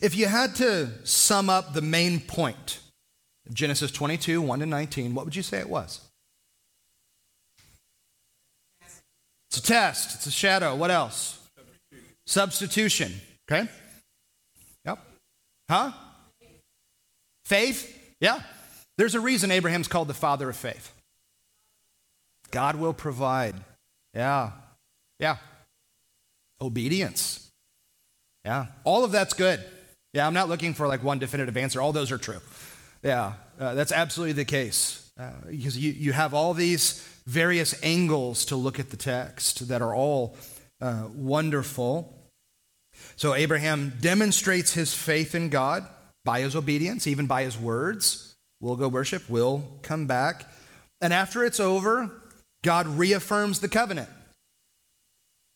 If 0.02 0.16
you 0.16 0.28
had 0.28 0.56
to 0.58 0.90
sum 1.04 1.50
up 1.50 1.74
the 1.74 1.82
main 1.82 2.22
point 2.22 2.80
of 3.48 3.56
Genesis 3.56 3.92
22, 3.92 4.40
1 4.40 4.60
to 4.60 4.66
19, 4.66 5.16
what 5.16 5.26
would 5.26 5.36
you 5.36 5.42
say 5.42 5.58
it 5.58 5.70
was? 5.70 6.00
It's 9.50 9.58
a 9.58 9.64
test, 9.64 10.16
it's 10.16 10.28
a 10.28 10.32
shadow. 10.32 10.76
What 10.76 10.92
else? 10.92 11.40
Substitution. 12.28 13.12
Okay? 13.52 13.68
Yep. 14.86 15.00
Huh? 15.70 15.92
Faith? 17.44 18.14
Yeah. 18.22 18.40
There's 18.98 19.16
a 19.16 19.20
reason 19.20 19.52
Abraham's 19.52 19.88
called 19.88 20.08
the 20.08 20.14
father 20.14 20.48
of 20.50 20.56
faith. 20.56 20.94
God 22.52 22.76
will 22.76 22.94
provide. 22.94 23.56
Yeah. 24.14 24.52
Yeah. 25.20 25.38
Obedience. 26.60 27.50
Yeah. 28.46 28.68
All 28.84 29.04
of 29.04 29.12
that's 29.12 29.34
good. 29.34 29.64
Yeah, 30.14 30.28
I'm 30.28 30.34
not 30.34 30.50
looking 30.50 30.74
for 30.74 30.88
like 30.88 31.04
one 31.04 31.20
definitive 31.20 31.56
answer. 31.56 31.80
All 31.80 31.94
those 31.94 32.12
are 32.12 32.18
true. 32.18 32.42
Yeah, 33.04 33.34
uh, 33.60 33.74
that's 33.74 33.92
absolutely 33.92 34.34
the 34.34 34.46
case. 34.46 35.10
Uh, 35.20 35.32
because 35.50 35.78
you, 35.78 35.92
you 35.92 36.12
have 36.12 36.34
all 36.34 36.54
these 36.54 37.08
various 37.26 37.76
angles 37.84 38.46
to 38.46 38.56
look 38.56 38.80
at 38.80 38.90
the 38.90 38.98
text 38.98 39.68
that 39.70 39.82
are 39.82 39.96
all 39.96 40.36
uh, 40.82 41.08
wonderful. 41.16 42.18
So 43.16 43.34
Abraham 43.34 43.94
demonstrates 44.02 44.74
his 44.74 44.94
faith 44.94 45.34
in 45.36 45.50
God 45.50 45.88
by 46.26 46.42
his 46.42 46.56
obedience, 46.56 47.08
even 47.08 47.28
by 47.28 47.44
his 47.44 47.58
words. 47.58 48.36
We'll 48.60 48.76
go 48.76 48.88
worship, 48.88 49.24
we'll 49.30 49.64
come 49.82 50.08
back. 50.08 50.46
And 51.00 51.14
after 51.14 51.44
it's 51.44 51.60
over, 51.60 52.12
God 52.64 52.88
reaffirms 52.88 53.60
the 53.60 53.68
covenant. 53.68 54.10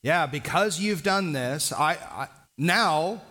Yeah, 0.04 0.26
because 0.26 0.80
you've 0.80 1.04
done 1.04 1.34
this, 1.34 1.74
I, 1.74 1.94
I 1.94 2.28
now 2.58 3.22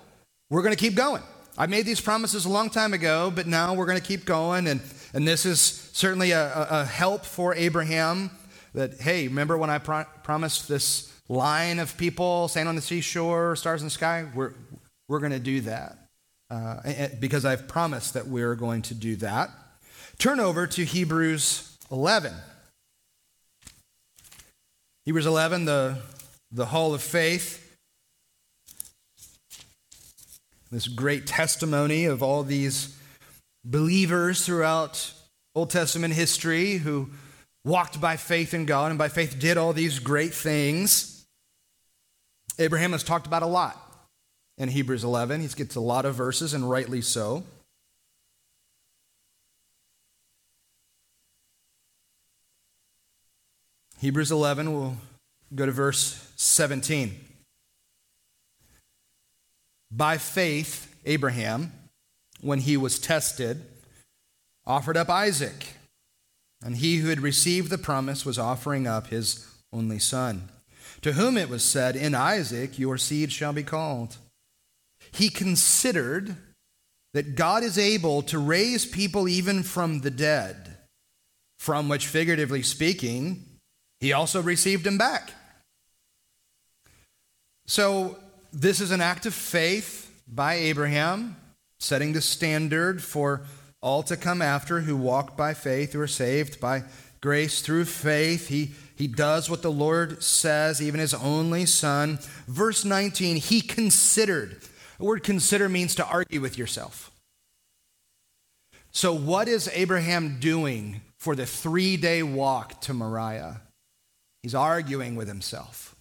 we're 0.51 0.63
going 0.63 0.75
to 0.75 0.81
keep 0.81 0.95
going. 0.95 1.23
I 1.57 1.67
made 1.67 1.87
these 1.87 2.01
promises 2.01 2.47
a 2.47 2.49
long 2.49 2.69
time 2.69 2.93
ago, 2.93 3.33
but 3.35 3.47
now 3.47 3.75
we're 3.75 3.87
going 3.87 4.01
to 4.01 4.05
keep 4.05 4.25
going. 4.25 4.67
And, 4.67 4.81
and 5.13 5.27
this 5.27 5.47
is 5.47 5.61
certainly 5.93 6.33
a, 6.33 6.67
a 6.71 6.85
help 6.85 7.25
for 7.25 7.55
Abraham 7.55 8.31
that, 8.75 9.01
hey, 9.01 9.29
remember 9.29 9.57
when 9.57 9.71
I 9.71 9.79
pro- 9.79 10.05
promised 10.25 10.67
this 10.69 11.13
line 11.29 11.79
of 11.79 11.97
people, 11.97 12.49
sand 12.49 12.69
on 12.69 12.75
the 12.75 12.83
seashore, 12.83 13.55
stars 13.55 13.83
in 13.83 13.87
the 13.87 13.91
sky? 13.91 14.27
We're, 14.35 14.55
we're 15.09 15.21
going 15.21 15.33
to 15.33 15.39
do 15.39 15.61
that 15.61 15.99
uh, 16.51 17.09
because 17.21 17.45
I've 17.45 17.69
promised 17.69 18.15
that 18.15 18.27
we're 18.27 18.57
going 18.57 18.83
to 18.83 18.95
do 18.95 19.15
that. 19.17 19.51
Turn 20.19 20.41
over 20.41 20.67
to 20.67 20.85
Hebrews 20.85 21.77
11. 21.91 22.33
Hebrews 25.05 25.27
11, 25.27 25.67
the, 25.67 25.99
the 26.51 26.65
hall 26.65 26.95
of 26.95 27.03
faith. 27.03 27.77
This 30.71 30.89
great 30.89 31.27
testimony 31.27 32.07
of 32.07 32.23
all 32.23 32.43
these 32.43 32.99
believers 33.65 34.47
throughout 34.47 35.13
Old 35.55 35.69
Testament 35.69 36.15
history 36.15 36.79
who 36.79 37.11
walked 37.67 38.01
by 38.01 38.17
faith 38.17 38.55
in 38.55 38.65
God 38.65 38.91
and 38.91 38.99
by 38.99 39.09
faith 39.09 39.39
did 39.39 39.59
all 39.59 39.75
these 39.75 39.99
great 39.99 40.33
things. 40.33 41.27
Abraham 42.59 42.93
has 42.93 43.05
talked 43.05 43.27
about 43.27 43.43
a 43.43 43.47
lot 43.47 43.77
in 44.57 44.71
Hebrews 44.71 45.05
11. 45.05 45.43
He 45.43 45.49
gets 45.49 45.75
a 45.75 45.81
lot 45.81 46.07
of 46.07 46.15
verses, 46.15 46.55
and 46.55 46.71
rightly 46.71 47.03
so. 47.03 47.43
Hebrews 54.05 54.31
11, 54.31 54.71
we'll 54.71 54.99
go 55.55 55.65
to 55.65 55.73
verse 55.73 56.31
17. 56.37 57.19
By 59.91 60.19
faith, 60.19 60.95
Abraham, 61.07 61.73
when 62.43 62.59
he 62.59 62.77
was 62.77 62.99
tested, 62.99 63.65
offered 64.67 64.99
up 64.99 65.09
Isaac. 65.09 65.69
And 66.63 66.77
he 66.77 66.99
who 66.99 67.09
had 67.09 67.21
received 67.21 67.71
the 67.71 67.79
promise 67.79 68.27
was 68.27 68.39
offering 68.39 68.87
up 68.87 69.07
his 69.07 69.49
only 69.73 69.99
son, 69.99 70.51
to 71.01 71.15
whom 71.15 71.39
it 71.39 71.49
was 71.49 71.65
said, 71.65 71.97
In 71.97 72.15
Isaac 72.15 72.79
your 72.79 72.99
seed 72.99 73.33
shall 73.33 73.55
be 73.55 73.63
called. 73.63 74.19
He 75.13 75.31
considered 75.31 76.37
that 77.15 77.37
God 77.37 77.63
is 77.63 77.79
able 77.79 78.21
to 78.25 78.39
raise 78.39 78.85
people 78.85 79.31
even 79.31 79.63
from 79.63 80.03
the 80.03 80.11
dead, 80.11 80.77
from 81.59 81.89
which, 81.89 82.07
figuratively 82.07 82.63
speaking, 82.63 83.47
he 84.05 84.13
also 84.13 84.43
received 84.43 84.87
him 84.87 84.99
back. 84.99 85.33
So, 87.67 88.19
this 88.53 88.79
is 88.83 88.91
an 88.91 89.01
act 89.01 89.25
of 89.25 89.33
faith 89.33 90.15
by 90.29 90.57
Abraham, 90.57 91.37
setting 91.79 92.13
the 92.13 92.21
standard 92.21 93.03
for 93.03 93.47
all 93.81 94.03
to 94.03 94.19
come 94.19 94.43
after 94.43 94.83
who 94.83 94.95
walk 94.95 95.39
by 95.39 95.55
faith, 95.55 95.95
who 95.95 96.01
are 96.03 96.07
saved 96.07 96.61
by 96.61 96.83
grace 97.23 97.63
through 97.63 97.87
faith. 97.87 98.49
He, 98.49 98.73
he 98.95 99.07
does 99.07 99.49
what 99.49 99.63
the 99.63 99.73
Lord 99.73 100.23
says, 100.23 100.83
even 100.83 101.01
his 101.01 101.15
only 101.15 101.65
son. 101.65 102.19
Verse 102.47 102.85
19, 102.85 103.37
he 103.37 103.63
considered. 103.63 104.61
The 104.99 105.05
word 105.07 105.23
consider 105.23 105.71
means 105.71 105.95
to 105.95 106.07
argue 106.07 106.43
with 106.43 106.59
yourself. 106.59 107.11
So, 108.91 109.15
what 109.15 109.49
is 109.49 109.71
Abraham 109.73 110.41
doing 110.41 111.01
for 111.17 111.35
the 111.35 111.47
three 111.47 111.97
day 111.97 112.23
walk 112.23 112.83
to 112.83 112.93
Moriah? 112.93 113.63
He's 114.45 114.55
arguing 114.55 115.17
with 115.17 115.27
himself. 115.27 115.97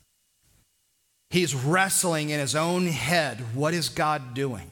He's 1.30 1.56
wrestling 1.56 2.30
in 2.30 2.42
his 2.42 2.58
own 2.58 2.88
head. 2.88 3.40
What 3.56 3.74
is 3.74 3.88
God 3.88 4.34
doing? 4.34 4.70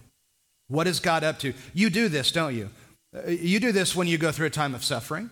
What 0.67 0.87
is 0.87 0.99
God 0.99 1.23
up 1.23 1.39
to? 1.39 1.53
You 1.73 1.89
do 1.89 2.09
this, 2.09 2.33
don't 2.33 2.53
you? 2.53 2.69
Uh, 3.15 3.29
you 3.29 3.61
do 3.61 3.71
this 3.71 3.95
when 3.95 4.09
you 4.09 4.17
go 4.17 4.33
through 4.33 4.47
a 4.47 4.49
time 4.49 4.75
of 4.75 4.83
suffering. 4.83 5.29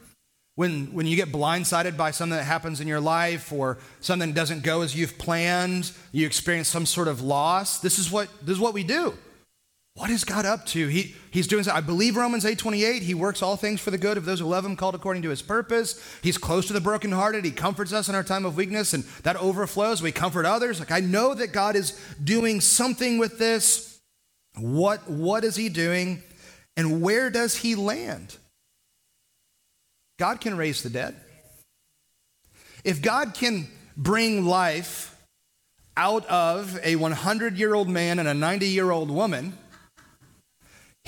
When, 0.55 0.93
when 0.93 1.05
you 1.05 1.17
get 1.17 1.33
blindsided 1.33 1.97
by 1.97 2.11
something 2.11 2.37
that 2.37 2.45
happens 2.45 2.79
in 2.79 2.87
your 2.87 3.01
life 3.01 3.51
or 3.51 3.77
something 3.99 4.31
doesn't 4.31 4.63
go 4.63 4.83
as 4.83 4.95
you've 4.95 5.17
planned, 5.17 5.91
you 6.13 6.25
experience 6.25 6.69
some 6.69 6.85
sort 6.85 7.09
of 7.09 7.19
loss. 7.19 7.81
This 7.81 7.99
is 7.99 8.09
what, 8.09 8.29
this 8.41 8.53
is 8.53 8.59
what 8.61 8.73
we 8.73 8.85
do. 8.85 9.17
What 9.99 10.11
is 10.11 10.23
God 10.23 10.45
up 10.45 10.65
to? 10.67 10.87
He, 10.87 11.13
he's 11.29 11.45
doing, 11.45 11.67
I 11.67 11.81
believe 11.81 12.15
Romans 12.15 12.45
8.28, 12.45 13.01
he 13.01 13.13
works 13.13 13.41
all 13.41 13.57
things 13.57 13.81
for 13.81 13.91
the 13.91 13.97
good 13.97 14.15
of 14.15 14.23
those 14.23 14.39
who 14.39 14.45
love 14.45 14.65
him, 14.65 14.77
called 14.77 14.95
according 14.95 15.23
to 15.23 15.29
his 15.29 15.41
purpose. 15.41 16.01
He's 16.23 16.37
close 16.37 16.67
to 16.67 16.73
the 16.73 16.79
brokenhearted. 16.79 17.43
He 17.43 17.51
comforts 17.51 17.91
us 17.91 18.07
in 18.07 18.15
our 18.15 18.23
time 18.23 18.45
of 18.45 18.55
weakness, 18.55 18.93
and 18.93 19.03
that 19.23 19.35
overflows. 19.35 20.01
We 20.01 20.13
comfort 20.13 20.45
others. 20.45 20.79
Like, 20.79 20.93
I 20.93 21.01
know 21.01 21.33
that 21.33 21.51
God 21.51 21.75
is 21.75 21.99
doing 22.23 22.61
something 22.61 23.17
with 23.17 23.39
this. 23.39 23.99
What, 24.57 25.09
what 25.09 25.43
is 25.43 25.57
he 25.57 25.67
doing? 25.67 26.23
And 26.77 27.01
where 27.01 27.29
does 27.29 27.57
he 27.57 27.75
land? 27.75 28.37
God 30.17 30.39
can 30.39 30.55
raise 30.55 30.81
the 30.81 30.89
dead. 30.89 31.13
If 32.85 33.01
God 33.01 33.33
can 33.33 33.67
bring 33.97 34.45
life 34.45 35.13
out 35.97 36.25
of 36.27 36.79
a 36.85 36.95
100 36.95 37.57
year 37.57 37.73
old 37.73 37.89
man 37.89 38.17
and 38.17 38.29
a 38.29 38.33
90 38.33 38.65
year 38.65 38.91
old 38.91 39.11
woman, 39.11 39.57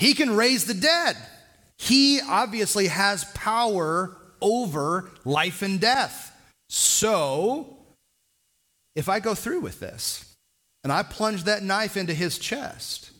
he 0.02 0.14
can 0.14 0.34
raise 0.34 0.64
the 0.64 0.74
dead. 0.74 1.16
He 1.78 2.20
obviously 2.20 2.88
has 2.88 3.22
power 3.34 4.16
over 4.40 5.08
life 5.24 5.62
and 5.62 5.80
death. 5.80 6.36
So, 6.68 7.76
if 8.96 9.08
I 9.08 9.20
go 9.20 9.36
through 9.36 9.60
with 9.60 9.78
this 9.78 10.34
and 10.82 10.92
I 10.92 11.04
plunge 11.04 11.44
that 11.44 11.62
knife 11.62 11.96
into 11.96 12.14
his 12.14 12.36
chest, 12.36 13.12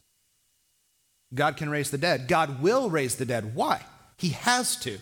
God 1.33 1.57
can 1.57 1.71
raise 1.71 1.93
the 1.93 1.99
dead. 1.99 2.27
God 2.27 2.61
will 2.61 2.91
raise 2.91 3.15
the 3.15 3.27
dead. 3.27 3.55
Why? 3.55 3.83
He 4.19 4.31
has 4.31 4.75
to. 4.79 4.99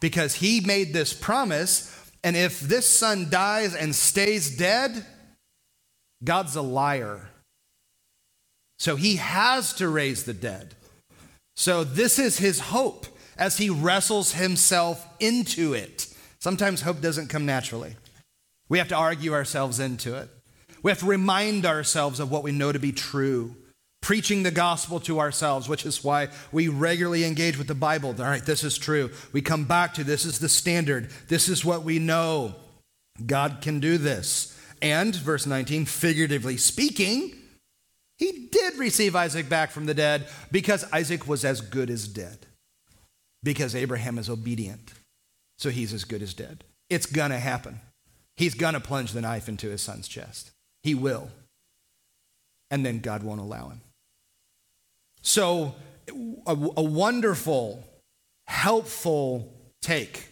Because 0.00 0.36
he 0.36 0.60
made 0.60 0.94
this 0.94 1.12
promise, 1.12 1.94
and 2.22 2.34
if 2.34 2.60
this 2.60 2.88
son 2.88 3.28
dies 3.28 3.74
and 3.74 3.94
stays 3.94 4.56
dead, 4.56 5.04
God's 6.24 6.56
a 6.56 6.62
liar. 6.62 7.28
So 8.78 8.96
he 8.96 9.16
has 9.16 9.74
to 9.74 9.88
raise 9.90 10.24
the 10.24 10.32
dead. 10.32 10.74
So, 11.56 11.84
this 11.84 12.18
is 12.18 12.38
his 12.38 12.58
hope 12.60 13.06
as 13.36 13.58
he 13.58 13.70
wrestles 13.70 14.32
himself 14.32 15.06
into 15.20 15.72
it. 15.74 16.08
Sometimes 16.38 16.82
hope 16.82 17.00
doesn't 17.00 17.28
come 17.28 17.46
naturally. 17.46 17.96
We 18.68 18.78
have 18.78 18.88
to 18.88 18.96
argue 18.96 19.32
ourselves 19.32 19.78
into 19.80 20.16
it. 20.16 20.28
We 20.82 20.90
have 20.90 21.00
to 21.00 21.06
remind 21.06 21.64
ourselves 21.64 22.20
of 22.20 22.30
what 22.30 22.42
we 22.42 22.52
know 22.52 22.72
to 22.72 22.78
be 22.78 22.92
true, 22.92 23.56
preaching 24.02 24.42
the 24.42 24.50
gospel 24.50 25.00
to 25.00 25.20
ourselves, 25.20 25.68
which 25.68 25.86
is 25.86 26.04
why 26.04 26.28
we 26.52 26.68
regularly 26.68 27.24
engage 27.24 27.56
with 27.56 27.68
the 27.68 27.74
Bible. 27.74 28.14
All 28.18 28.26
right, 28.26 28.44
this 28.44 28.64
is 28.64 28.76
true. 28.76 29.10
We 29.32 29.40
come 29.40 29.64
back 29.64 29.94
to 29.94 30.04
this 30.04 30.24
is 30.24 30.38
the 30.38 30.48
standard, 30.48 31.08
this 31.28 31.48
is 31.48 31.64
what 31.64 31.84
we 31.84 31.98
know. 31.98 32.56
God 33.24 33.58
can 33.62 33.80
do 33.80 33.96
this. 33.96 34.58
And, 34.82 35.14
verse 35.14 35.46
19, 35.46 35.86
figuratively 35.86 36.58
speaking, 36.58 37.34
he 38.18 38.48
did 38.50 38.78
receive 38.78 39.16
Isaac 39.16 39.48
back 39.48 39.70
from 39.70 39.86
the 39.86 39.94
dead 39.94 40.28
because 40.52 40.84
Isaac 40.92 41.26
was 41.26 41.44
as 41.44 41.60
good 41.60 41.90
as 41.90 42.06
dead. 42.06 42.46
Because 43.42 43.74
Abraham 43.74 44.18
is 44.18 44.30
obedient. 44.30 44.92
So 45.58 45.70
he's 45.70 45.92
as 45.92 46.04
good 46.04 46.22
as 46.22 46.34
dead. 46.34 46.64
It's 46.88 47.06
going 47.06 47.30
to 47.30 47.38
happen. 47.38 47.80
He's 48.36 48.54
going 48.54 48.74
to 48.74 48.80
plunge 48.80 49.12
the 49.12 49.20
knife 49.20 49.48
into 49.48 49.68
his 49.68 49.82
son's 49.82 50.08
chest. 50.08 50.50
He 50.82 50.94
will. 50.94 51.28
And 52.70 52.84
then 52.84 53.00
God 53.00 53.22
won't 53.22 53.40
allow 53.40 53.68
him. 53.68 53.80
So, 55.22 55.74
a, 56.46 56.52
a 56.52 56.82
wonderful, 56.82 57.82
helpful 58.46 59.52
take 59.80 60.28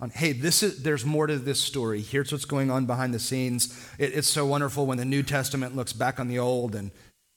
on 0.00 0.10
hey 0.10 0.32
this 0.32 0.62
is 0.62 0.82
there's 0.82 1.04
more 1.04 1.26
to 1.26 1.38
this 1.38 1.60
story 1.60 2.00
here's 2.00 2.30
what's 2.30 2.44
going 2.44 2.70
on 2.70 2.86
behind 2.86 3.12
the 3.12 3.18
scenes 3.18 3.88
it, 3.98 4.12
it's 4.14 4.28
so 4.28 4.46
wonderful 4.46 4.86
when 4.86 4.98
the 4.98 5.04
new 5.04 5.22
testament 5.22 5.74
looks 5.74 5.92
back 5.92 6.20
on 6.20 6.28
the 6.28 6.38
old 6.38 6.74
and 6.74 6.90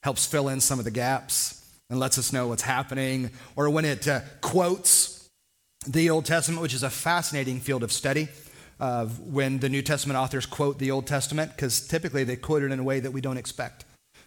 helps 0.04 0.26
fill 0.26 0.50
in 0.50 0.60
some 0.60 0.80
of 0.80 0.86
the 0.86 0.92
gaps 0.92 1.58
and 1.90 2.00
lets 2.00 2.18
us 2.18 2.32
know 2.32 2.48
what's 2.48 2.64
happening, 2.64 3.30
or 3.56 3.70
when 3.70 3.86
it 3.86 4.08
uh, 4.08 4.22
quotes 4.40 5.30
the 5.86 6.10
Old 6.10 6.26
Testament, 6.26 6.62
which 6.62 6.74
is 6.74 6.84
a 6.84 6.90
fascinating 6.90 7.60
field 7.60 7.84
of 7.84 7.92
study. 7.92 8.30
Uh, 8.80 9.06
when 9.06 9.60
the 9.60 9.70
New 9.70 9.84
Testament 9.84 10.18
authors 10.18 10.48
quote 10.48 10.80
the 10.80 10.90
Old 10.90 11.06
Testament, 11.06 11.52
because 11.56 11.86
typically 11.86 12.24
they 12.24 12.36
quote 12.36 12.64
it 12.64 12.72
in 12.72 12.80
a 12.80 12.84
way 12.84 13.00
that 13.00 13.12
we 13.12 13.22
don't 13.22 13.38
expect. 13.38 13.86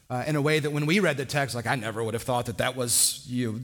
Uh, 0.08 0.22
in 0.28 0.36
a 0.36 0.42
way 0.42 0.60
that 0.60 0.70
when 0.70 0.86
we 0.86 1.00
read 1.00 1.16
the 1.16 1.24
text, 1.24 1.56
like 1.56 1.66
I 1.66 1.74
never 1.74 2.04
would 2.04 2.14
have 2.14 2.22
thought 2.22 2.46
that 2.46 2.58
that 2.58 2.76
was 2.76 3.24
you, 3.26 3.62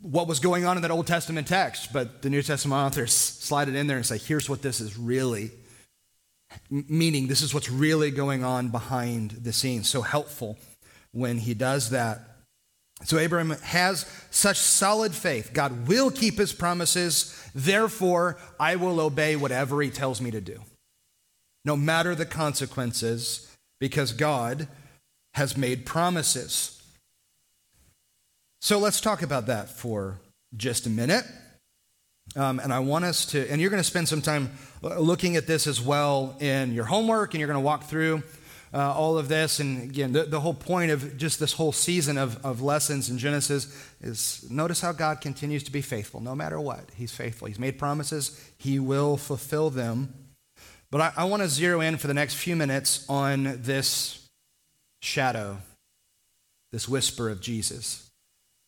what 0.00 0.28
was 0.28 0.38
going 0.38 0.64
on 0.66 0.76
in 0.76 0.82
that 0.82 0.92
Old 0.92 1.08
Testament 1.08 1.48
text. 1.48 1.92
But 1.92 2.22
the 2.22 2.30
New 2.30 2.42
Testament 2.42 2.78
authors 2.78 3.12
slide 3.12 3.68
it 3.68 3.74
in 3.74 3.88
there 3.88 3.96
and 3.96 4.06
say, 4.06 4.18
here's 4.18 4.48
what 4.48 4.62
this 4.62 4.80
is 4.80 4.96
really 4.96 5.50
meaning. 6.70 7.26
This 7.26 7.42
is 7.42 7.52
what's 7.52 7.70
really 7.70 8.12
going 8.12 8.44
on 8.44 8.68
behind 8.68 9.30
the 9.30 9.52
scenes. 9.52 9.88
So 9.88 10.02
helpful 10.02 10.58
when 11.14 11.38
he 11.38 11.54
does 11.54 11.90
that. 11.90 12.20
So 13.04 13.18
Abraham 13.18 13.50
has 13.62 14.06
such 14.30 14.58
solid 14.58 15.14
faith. 15.14 15.52
God 15.52 15.88
will 15.88 16.10
keep 16.10 16.38
his 16.38 16.52
promises. 16.52 17.40
Therefore, 17.54 18.36
I 18.60 18.76
will 18.76 19.00
obey 19.00 19.36
whatever 19.36 19.80
he 19.80 19.90
tells 19.90 20.20
me 20.20 20.30
to 20.30 20.40
do, 20.40 20.60
no 21.64 21.76
matter 21.76 22.14
the 22.14 22.26
consequences, 22.26 23.50
because 23.80 24.12
God 24.12 24.68
has 25.34 25.56
made 25.56 25.86
promises. 25.86 26.82
So 28.60 28.78
let's 28.78 29.00
talk 29.00 29.22
about 29.22 29.46
that 29.46 29.68
for 29.68 30.20
just 30.56 30.86
a 30.86 30.90
minute. 30.90 31.24
Um, 32.36 32.58
and 32.58 32.72
I 32.72 32.78
want 32.78 33.04
us 33.04 33.26
to, 33.26 33.50
and 33.50 33.60
you're 33.60 33.70
going 33.70 33.82
to 33.82 33.88
spend 33.88 34.08
some 34.08 34.22
time 34.22 34.50
looking 34.80 35.36
at 35.36 35.46
this 35.46 35.66
as 35.66 35.80
well 35.80 36.36
in 36.40 36.72
your 36.72 36.86
homework, 36.86 37.34
and 37.34 37.40
you're 37.40 37.48
going 37.48 37.60
to 37.60 37.64
walk 37.64 37.84
through 37.84 38.22
uh, 38.74 38.92
all 38.92 39.16
of 39.16 39.28
this. 39.28 39.60
And 39.60 39.82
again, 39.82 40.12
the, 40.12 40.24
the 40.24 40.40
whole 40.40 40.54
point 40.54 40.90
of 40.90 41.16
just 41.16 41.38
this 41.38 41.52
whole 41.52 41.72
season 41.72 42.18
of, 42.18 42.44
of 42.44 42.60
lessons 42.60 43.08
in 43.08 43.18
Genesis 43.18 43.74
is 44.00 44.44
notice 44.50 44.80
how 44.80 44.92
God 44.92 45.20
continues 45.20 45.62
to 45.62 45.72
be 45.72 45.80
faithful 45.80 46.20
no 46.20 46.34
matter 46.34 46.60
what. 46.60 46.90
He's 46.96 47.12
faithful. 47.12 47.46
He's 47.46 47.58
made 47.58 47.78
promises, 47.78 48.38
He 48.58 48.78
will 48.78 49.16
fulfill 49.16 49.70
them. 49.70 50.12
But 50.90 51.00
I, 51.00 51.12
I 51.18 51.24
want 51.24 51.42
to 51.42 51.48
zero 51.48 51.80
in 51.80 51.96
for 51.96 52.08
the 52.08 52.14
next 52.14 52.34
few 52.34 52.56
minutes 52.56 53.04
on 53.08 53.62
this 53.62 54.28
shadow, 55.00 55.58
this 56.72 56.88
whisper 56.88 57.28
of 57.30 57.40
Jesus. 57.40 58.10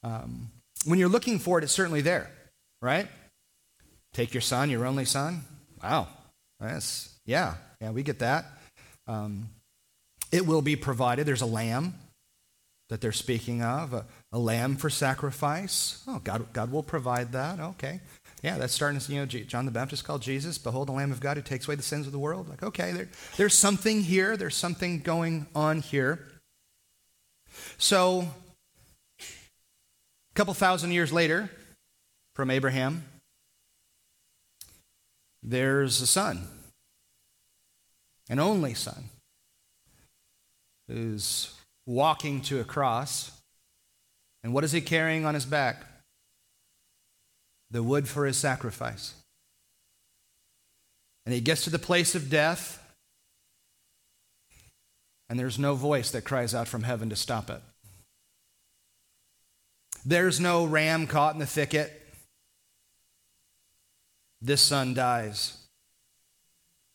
Um, 0.02 0.50
when 0.84 0.98
you're 0.98 1.08
looking 1.08 1.38
for 1.38 1.58
it, 1.58 1.64
it's 1.64 1.72
certainly 1.72 2.00
there, 2.00 2.30
right? 2.80 3.08
Take 4.12 4.34
your 4.34 4.40
son, 4.40 4.70
your 4.70 4.86
only 4.86 5.04
son. 5.04 5.42
Wow. 5.82 6.08
That's, 6.58 7.14
yeah, 7.26 7.54
yeah, 7.80 7.90
we 7.90 8.02
get 8.02 8.20
that. 8.20 8.46
Um, 9.06 9.50
it 10.30 10.46
will 10.46 10.62
be 10.62 10.76
provided. 10.76 11.26
There's 11.26 11.42
a 11.42 11.46
lamb 11.46 11.94
that 12.88 13.00
they're 13.00 13.12
speaking 13.12 13.62
of, 13.62 13.92
a, 13.92 14.06
a, 14.32 14.38
lamb 14.38 14.76
for 14.76 14.88
sacrifice. 14.88 16.04
Oh, 16.06 16.20
God, 16.22 16.52
God 16.52 16.70
will 16.70 16.82
provide 16.82 17.32
that. 17.32 17.58
Okay. 17.58 18.00
Yeah, 18.42 18.58
that's 18.58 18.72
starting 18.72 19.00
to, 19.00 19.12
you 19.12 19.20
know, 19.20 19.26
John 19.26 19.64
the 19.64 19.72
Baptist 19.72 20.04
called 20.04 20.22
Jesus, 20.22 20.56
Behold 20.56 20.88
the 20.88 20.92
Lamb 20.92 21.10
of 21.10 21.20
God 21.20 21.36
who 21.36 21.42
takes 21.42 21.66
away 21.66 21.74
the 21.74 21.82
sins 21.82 22.06
of 22.06 22.12
the 22.12 22.18
world. 22.18 22.48
Like, 22.48 22.62
okay, 22.62 22.92
there, 22.92 23.08
there's 23.36 23.54
something 23.54 24.02
here. 24.02 24.36
There's 24.36 24.54
something 24.54 25.00
going 25.00 25.46
on 25.54 25.80
here. 25.80 26.24
So, 27.78 28.28
a 29.20 30.34
couple 30.34 30.54
thousand 30.54 30.92
years 30.92 31.12
later, 31.12 31.50
from 32.34 32.50
Abraham, 32.50 33.04
there's 35.42 36.00
a 36.00 36.06
son, 36.06 36.46
an 38.28 38.38
only 38.38 38.74
son 38.74 39.08
who's 40.88 41.54
walking 41.86 42.40
to 42.42 42.60
a 42.60 42.64
cross. 42.64 43.32
And 44.42 44.52
what 44.52 44.64
is 44.64 44.72
he 44.72 44.80
carrying 44.80 45.24
on 45.24 45.34
his 45.34 45.46
back? 45.46 45.84
The 47.70 47.82
wood 47.82 48.08
for 48.08 48.26
his 48.26 48.36
sacrifice. 48.36 49.14
And 51.24 51.34
he 51.34 51.40
gets 51.40 51.64
to 51.64 51.70
the 51.70 51.78
place 51.78 52.14
of 52.14 52.30
death, 52.30 52.80
and 55.28 55.36
there's 55.38 55.58
no 55.58 55.74
voice 55.74 56.12
that 56.12 56.22
cries 56.22 56.54
out 56.54 56.68
from 56.68 56.84
heaven 56.84 57.10
to 57.10 57.16
stop 57.16 57.50
it. 57.50 57.60
There's 60.04 60.38
no 60.38 60.64
ram 60.64 61.08
caught 61.08 61.34
in 61.34 61.40
the 61.40 61.46
thicket. 61.46 62.00
This 64.40 64.62
son 64.62 64.94
dies. 64.94 65.56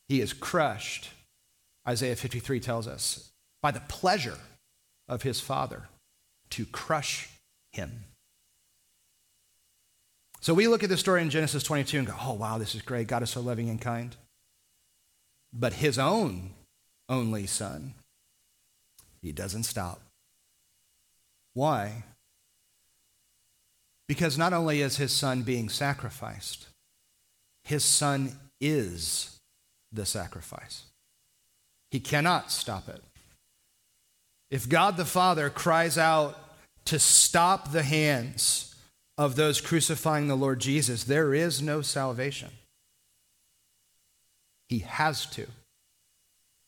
He 0.07 0.21
is 0.21 0.31
crushed, 0.31 1.09
Isaiah 1.85 2.15
53 2.15 2.61
tells 2.61 2.87
us 2.87 3.30
by 3.61 3.71
the 3.71 3.81
pleasure 3.81 4.37
of 5.07 5.23
his 5.23 5.39
father 5.39 5.87
to 6.51 6.65
crush 6.65 7.29
him. 7.71 8.05
So 10.41 10.55
we 10.55 10.67
look 10.67 10.83
at 10.83 10.89
the 10.89 10.97
story 10.97 11.21
in 11.21 11.29
Genesis 11.29 11.61
22 11.63 11.99
and 11.99 12.07
go, 12.07 12.15
oh, 12.19 12.33
wow, 12.33 12.57
this 12.57 12.73
is 12.73 12.81
great. 12.81 13.07
God 13.07 13.21
is 13.21 13.29
so 13.29 13.41
loving 13.41 13.69
and 13.69 13.79
kind. 13.79 14.15
But 15.53 15.73
his 15.73 15.99
own 15.99 16.51
only 17.07 17.45
son, 17.45 17.93
he 19.21 19.31
doesn't 19.31 19.63
stop. 19.63 20.01
Why? 21.53 22.03
Because 24.07 24.37
not 24.37 24.53
only 24.53 24.81
is 24.81 24.97
his 24.97 25.11
son 25.11 25.43
being 25.43 25.69
sacrificed, 25.69 26.67
his 27.63 27.83
son 27.83 28.39
is 28.59 29.39
the 29.91 30.05
sacrifice. 30.05 30.83
He 31.91 31.99
cannot 31.99 32.51
stop 32.51 32.89
it. 32.89 33.03
If 34.51 34.67
God 34.67 34.97
the 34.97 35.05
Father 35.05 35.49
cries 35.49 35.97
out 35.97 36.37
to 36.85 36.99
stop 36.99 37.71
the 37.71 37.83
hands 37.83 38.75
of 39.17 39.35
those 39.35 39.61
crucifying 39.61 40.27
the 40.27 40.35
Lord 40.35 40.59
Jesus, 40.59 41.05
there 41.05 41.33
is 41.33 41.61
no 41.61 41.81
salvation. 41.81 42.49
He 44.67 44.79
has 44.79 45.25
to 45.27 45.47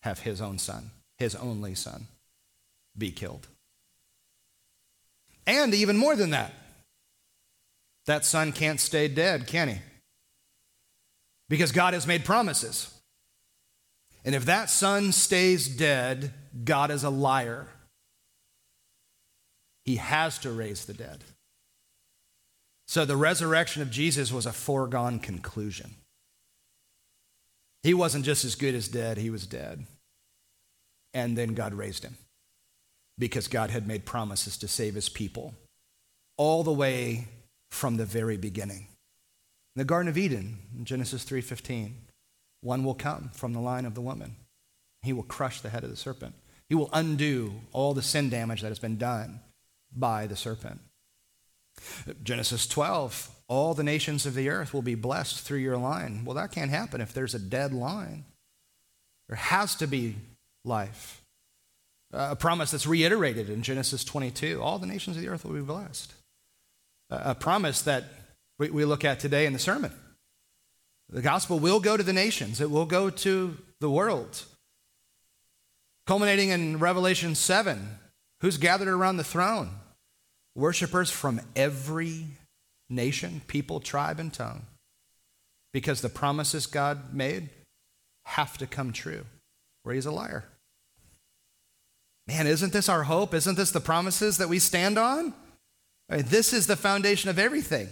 have 0.02 0.20
his 0.20 0.42
own 0.42 0.60
son, 0.60 0.92
his 1.18 1.36
only 1.36 1.76
son, 1.76 2.08
be 2.98 3.12
killed. 3.12 3.48
And 5.46 5.74
even 5.74 5.98
more 5.98 6.16
than 6.16 6.30
that, 6.30 6.54
that 8.06 8.24
son 8.24 8.54
can't 8.54 8.80
stay 8.80 9.10
dead, 9.10 9.46
can 9.46 9.68
he? 9.68 9.78
Because 11.50 11.74
God 11.74 11.94
has 11.94 12.08
made 12.08 12.24
promises. 12.24 12.94
And 14.24 14.36
if 14.36 14.46
that 14.46 14.70
son 14.70 15.12
stays 15.12 15.68
dead, 15.68 16.34
God 16.64 16.92
is 16.92 17.04
a 17.04 17.10
liar. 17.10 17.68
He 19.86 19.98
has 19.98 20.38
to 20.40 20.52
raise 20.52 20.86
the 20.86 20.94
dead. 20.94 21.24
So 22.88 23.06
the 23.06 23.18
resurrection 23.18 23.82
of 23.82 23.90
Jesus 23.92 24.32
was 24.32 24.46
a 24.46 24.54
foregone 24.54 25.20
conclusion. 25.20 25.96
He 27.82 27.94
wasn't 27.94 28.26
just 28.26 28.46
as 28.46 28.56
good 28.56 28.76
as 28.76 28.88
dead, 28.88 29.18
he 29.18 29.30
was 29.30 29.48
dead. 29.48 29.86
And 31.14 31.38
then 31.38 31.54
God 31.54 31.74
raised 31.74 32.04
him 32.04 32.18
because 33.18 33.48
God 33.48 33.70
had 33.70 33.88
made 33.88 34.06
promises 34.06 34.58
to 34.58 34.68
save 34.68 34.96
his 34.96 35.10
people 35.10 35.54
all 36.38 36.64
the 36.64 36.72
way 36.72 37.28
from 37.72 37.98
the 37.98 38.06
very 38.06 38.38
beginning. 38.38 38.88
In 39.76 39.80
the 39.80 39.86
Garden 39.86 40.10
of 40.10 40.18
Eden, 40.18 40.60
Genesis 40.84 41.24
3:15, 41.24 42.08
one 42.62 42.84
will 42.84 42.96
come 42.96 43.30
from 43.34 43.54
the 43.54 43.60
line 43.60 43.86
of 43.86 43.96
the 43.96 44.02
woman. 44.02 44.36
He 45.02 45.14
will 45.14 45.24
crush 45.24 45.62
the 45.62 45.70
head 45.70 45.84
of 45.84 45.90
the 45.90 45.98
serpent. 45.98 46.36
He 46.74 46.76
will 46.76 46.90
undo 46.92 47.62
all 47.72 47.94
the 47.94 48.02
sin 48.02 48.32
damage 48.32 48.62
that 48.62 48.70
has 48.70 48.80
been 48.80 48.98
done 48.98 49.42
by 49.96 50.26
the 50.26 50.36
serpent. 50.36 50.80
Genesis 52.24 52.66
12, 52.66 53.30
all 53.48 53.76
the 53.76 53.84
nations 53.84 54.26
of 54.26 54.34
the 54.34 54.50
earth 54.50 54.74
will 54.74 54.82
be 54.82 54.96
blessed 54.96 55.42
through 55.42 55.60
your 55.60 55.78
line. 55.78 56.26
Well, 56.26 56.34
that 56.34 56.52
can't 56.52 56.72
happen 56.72 57.00
if 57.00 57.14
there's 57.14 57.36
a 57.36 57.40
dead 57.40 57.74
line. 57.74 58.26
There 59.30 59.36
has 59.36 59.76
to 59.76 59.86
be 59.86 60.16
life. 60.66 61.22
Uh, 62.12 62.30
a 62.32 62.36
promise 62.36 62.72
that's 62.72 62.88
reiterated 62.88 63.52
in 63.52 63.62
Genesis 63.62 64.04
22 64.04 64.60
all 64.60 64.80
the 64.80 64.88
nations 64.88 65.16
of 65.16 65.22
the 65.22 65.30
earth 65.30 65.46
will 65.46 65.54
be 65.54 65.62
blessed. 65.62 66.12
Uh, 67.12 67.22
a 67.24 67.36
promise 67.36 67.84
that 67.84 68.06
we, 68.58 68.72
we 68.72 68.84
look 68.84 69.06
at 69.06 69.20
today 69.20 69.46
in 69.46 69.54
the 69.54 69.60
sermon. 69.60 69.92
The 71.08 71.22
gospel 71.22 71.60
will 71.60 71.80
go 71.80 71.98
to 71.98 72.04
the 72.04 72.14
nations, 72.14 72.60
it 72.60 72.72
will 72.72 72.88
go 72.88 73.12
to 73.12 73.60
the 73.80 73.92
world. 73.92 74.46
Culminating 76.06 76.50
in 76.50 76.80
Revelation 76.80 77.34
7, 77.34 78.00
who's 78.42 78.58
gathered 78.58 78.90
around 78.90 79.18
the 79.18 79.24
throne? 79.24 79.70
Worshippers 80.56 81.10
from 81.10 81.42
every 81.56 82.26
nation, 82.90 83.42
people, 83.48 83.80
tribe, 83.80 84.20
and 84.20 84.34
tongue. 84.34 84.64
Because 85.72 86.02
the 86.02 86.10
promises 86.10 86.68
God 86.68 87.14
made 87.14 87.50
have 88.26 88.58
to 88.58 88.68
come 88.68 88.92
true, 88.92 89.26
or 89.84 89.94
he's 89.94 90.06
a 90.06 90.12
liar. 90.12 90.46
Man, 92.28 92.48
isn't 92.48 92.74
this 92.74 92.90
our 92.90 93.04
hope? 93.04 93.34
Isn't 93.34 93.58
this 93.58 93.72
the 93.72 93.82
promises 93.82 94.38
that 94.38 94.50
we 94.50 94.60
stand 94.60 94.98
on? 94.98 95.34
this 96.10 96.54
is 96.54 96.68
the 96.68 96.76
foundation 96.76 97.30
of 97.30 97.40
everything. 97.40 97.88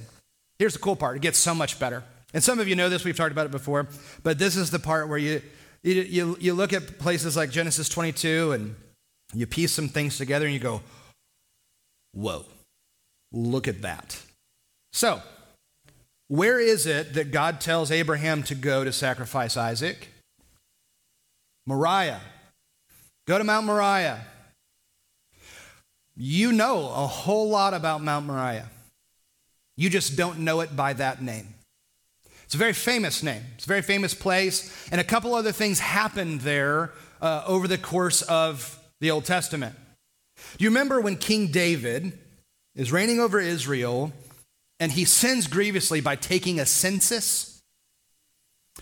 Here's 0.59 0.73
the 0.73 0.79
cool 0.79 0.95
part 0.95 1.15
it 1.15 1.21
gets 1.21 1.39
so 1.39 1.55
much 1.55 1.79
better. 1.79 2.03
And 2.33 2.43
some 2.43 2.59
of 2.59 2.67
you 2.67 2.75
know 2.75 2.87
this, 2.87 3.03
we've 3.03 3.17
talked 3.17 3.31
about 3.31 3.47
it 3.47 3.51
before, 3.51 3.87
but 4.21 4.37
this 4.37 4.55
is 4.55 4.69
the 4.69 4.79
part 4.79 5.09
where 5.09 5.17
you, 5.17 5.41
you, 5.83 5.93
you, 6.01 6.37
you 6.39 6.53
look 6.53 6.73
at 6.73 6.99
places 6.99 7.35
like 7.35 7.49
Genesis 7.49 7.89
22 7.89 8.51
and 8.51 8.75
you 9.33 9.47
piece 9.47 9.71
some 9.71 9.87
things 9.87 10.17
together 10.17 10.45
and 10.45 10.53
you 10.53 10.59
go, 10.59 10.81
whoa, 12.13 12.45
look 13.31 13.67
at 13.67 13.81
that. 13.81 14.21
So, 14.93 15.21
where 16.27 16.59
is 16.59 16.85
it 16.85 17.13
that 17.13 17.31
God 17.31 17.59
tells 17.59 17.91
Abraham 17.91 18.43
to 18.43 18.55
go 18.55 18.83
to 18.83 18.91
sacrifice 18.91 19.57
Isaac? 19.57 20.09
Moriah. 21.65 22.21
Go 23.27 23.37
to 23.37 23.43
Mount 23.43 23.65
Moriah. 23.65 24.25
You 26.15 26.51
know 26.51 26.79
a 26.89 27.07
whole 27.07 27.49
lot 27.49 27.73
about 27.73 28.03
Mount 28.03 28.25
Moriah. 28.25 28.69
You 29.77 29.89
just 29.89 30.15
don't 30.17 30.39
know 30.39 30.59
it 30.61 30.75
by 30.75 30.93
that 30.93 31.21
name. 31.21 31.47
It's 32.51 32.55
a 32.57 32.57
very 32.57 32.73
famous 32.73 33.23
name, 33.23 33.43
it's 33.55 33.63
a 33.63 33.67
very 33.69 33.81
famous 33.81 34.13
place, 34.13 34.89
and 34.91 34.99
a 34.99 35.05
couple 35.05 35.33
other 35.33 35.53
things 35.53 35.79
happened 35.79 36.41
there 36.41 36.91
uh, 37.21 37.45
over 37.47 37.65
the 37.65 37.77
course 37.77 38.23
of 38.23 38.77
the 38.99 39.09
Old 39.09 39.23
Testament. 39.23 39.73
Do 40.57 40.65
you 40.65 40.69
remember 40.69 40.99
when 40.99 41.15
King 41.15 41.47
David 41.47 42.11
is 42.75 42.91
reigning 42.91 43.21
over 43.21 43.39
Israel 43.39 44.11
and 44.81 44.91
he 44.91 45.05
sins 45.05 45.47
grievously 45.47 46.01
by 46.01 46.17
taking 46.17 46.59
a 46.59 46.65
census? 46.65 47.61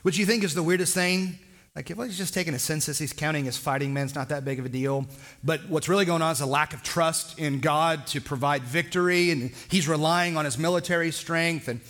Which 0.01 0.17
you 0.17 0.25
think 0.25 0.43
is 0.43 0.55
the 0.55 0.63
weirdest 0.63 0.95
thing? 0.95 1.37
Like, 1.75 1.93
well, 1.95 2.07
he's 2.07 2.17
just 2.17 2.33
taking 2.33 2.55
a 2.55 2.59
census, 2.59 2.97
he's 2.97 3.13
counting 3.13 3.45
his 3.45 3.55
fighting 3.55 3.93
men, 3.93 4.05
it's 4.05 4.15
not 4.15 4.29
that 4.29 4.43
big 4.43 4.57
of 4.57 4.65
a 4.65 4.69
deal. 4.69 5.05
But 5.43 5.69
what's 5.69 5.87
really 5.87 6.05
going 6.05 6.23
on 6.23 6.31
is 6.31 6.41
a 6.41 6.47
lack 6.47 6.73
of 6.73 6.81
trust 6.81 7.37
in 7.37 7.59
God 7.59 8.07
to 8.07 8.19
provide 8.19 8.63
victory, 8.63 9.29
and 9.29 9.51
he's 9.69 9.87
relying 9.87 10.37
on 10.37 10.45
his 10.45 10.57
military 10.57 11.11
strength. 11.11 11.67
And, 11.67 11.81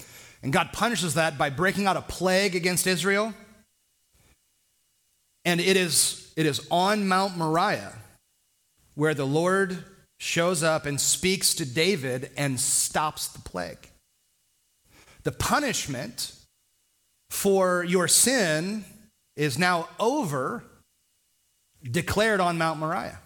and 0.42 0.54
God 0.54 0.72
punishes 0.72 1.16
that 1.16 1.38
by 1.38 1.50
breaking 1.50 1.86
out 1.86 1.98
a 1.98 2.02
plague 2.02 2.56
against 2.56 2.88
Israel. 2.88 3.34
And 5.46 5.60
it 5.60 5.76
is, 5.76 6.32
it 6.36 6.46
is 6.46 6.66
on 6.70 7.08
Mount 7.08 7.38
Moriah 7.38 7.94
where 8.96 9.14
the 9.14 9.26
Lord 9.26 9.84
shows 10.18 10.64
up 10.64 10.86
and 10.86 11.00
speaks 11.00 11.56
to 11.56 11.66
David 11.66 12.32
and 12.36 12.60
stops 12.60 13.28
the 13.30 13.40
plague. 13.40 13.90
The 15.24 15.32
punishment 15.32 16.34
for 17.30 17.84
your 17.84 18.08
sin 18.08 18.84
is 19.36 19.58
now 19.58 19.88
over, 20.00 20.64
declared 21.84 22.42
on 22.42 22.58
Mount 22.58 22.80
Moriah. 22.80 23.20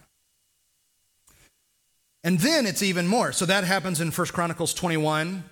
And 2.22 2.38
then 2.38 2.66
it's 2.66 2.82
even 2.82 3.06
more. 3.06 3.32
So 3.32 3.44
that 3.46 3.64
happens 3.64 4.00
in 4.00 4.10
1 4.10 4.26
Chronicles 4.28 4.72
21, 4.72 5.44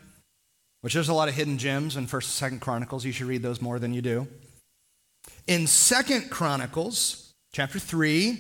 which 0.83 0.95
there's 0.95 1.09
a 1.09 1.15
lot 1.15 1.29
of 1.29 1.35
hidden 1.35 1.57
gems 1.59 1.97
in 1.97 2.07
1st 2.07 2.51
and 2.51 2.61
2nd 2.61 2.63
Chronicles. 2.63 3.05
You 3.05 3.13
should 3.13 3.27
read 3.27 3.43
those 3.43 3.63
more 3.63 3.79
than 3.79 3.95
you 3.95 4.03
do. 4.03 4.29
In 5.47 5.63
2nd 5.63 6.29
Chronicles, 6.29 7.33
chapter 7.53 7.79
3, 7.79 8.39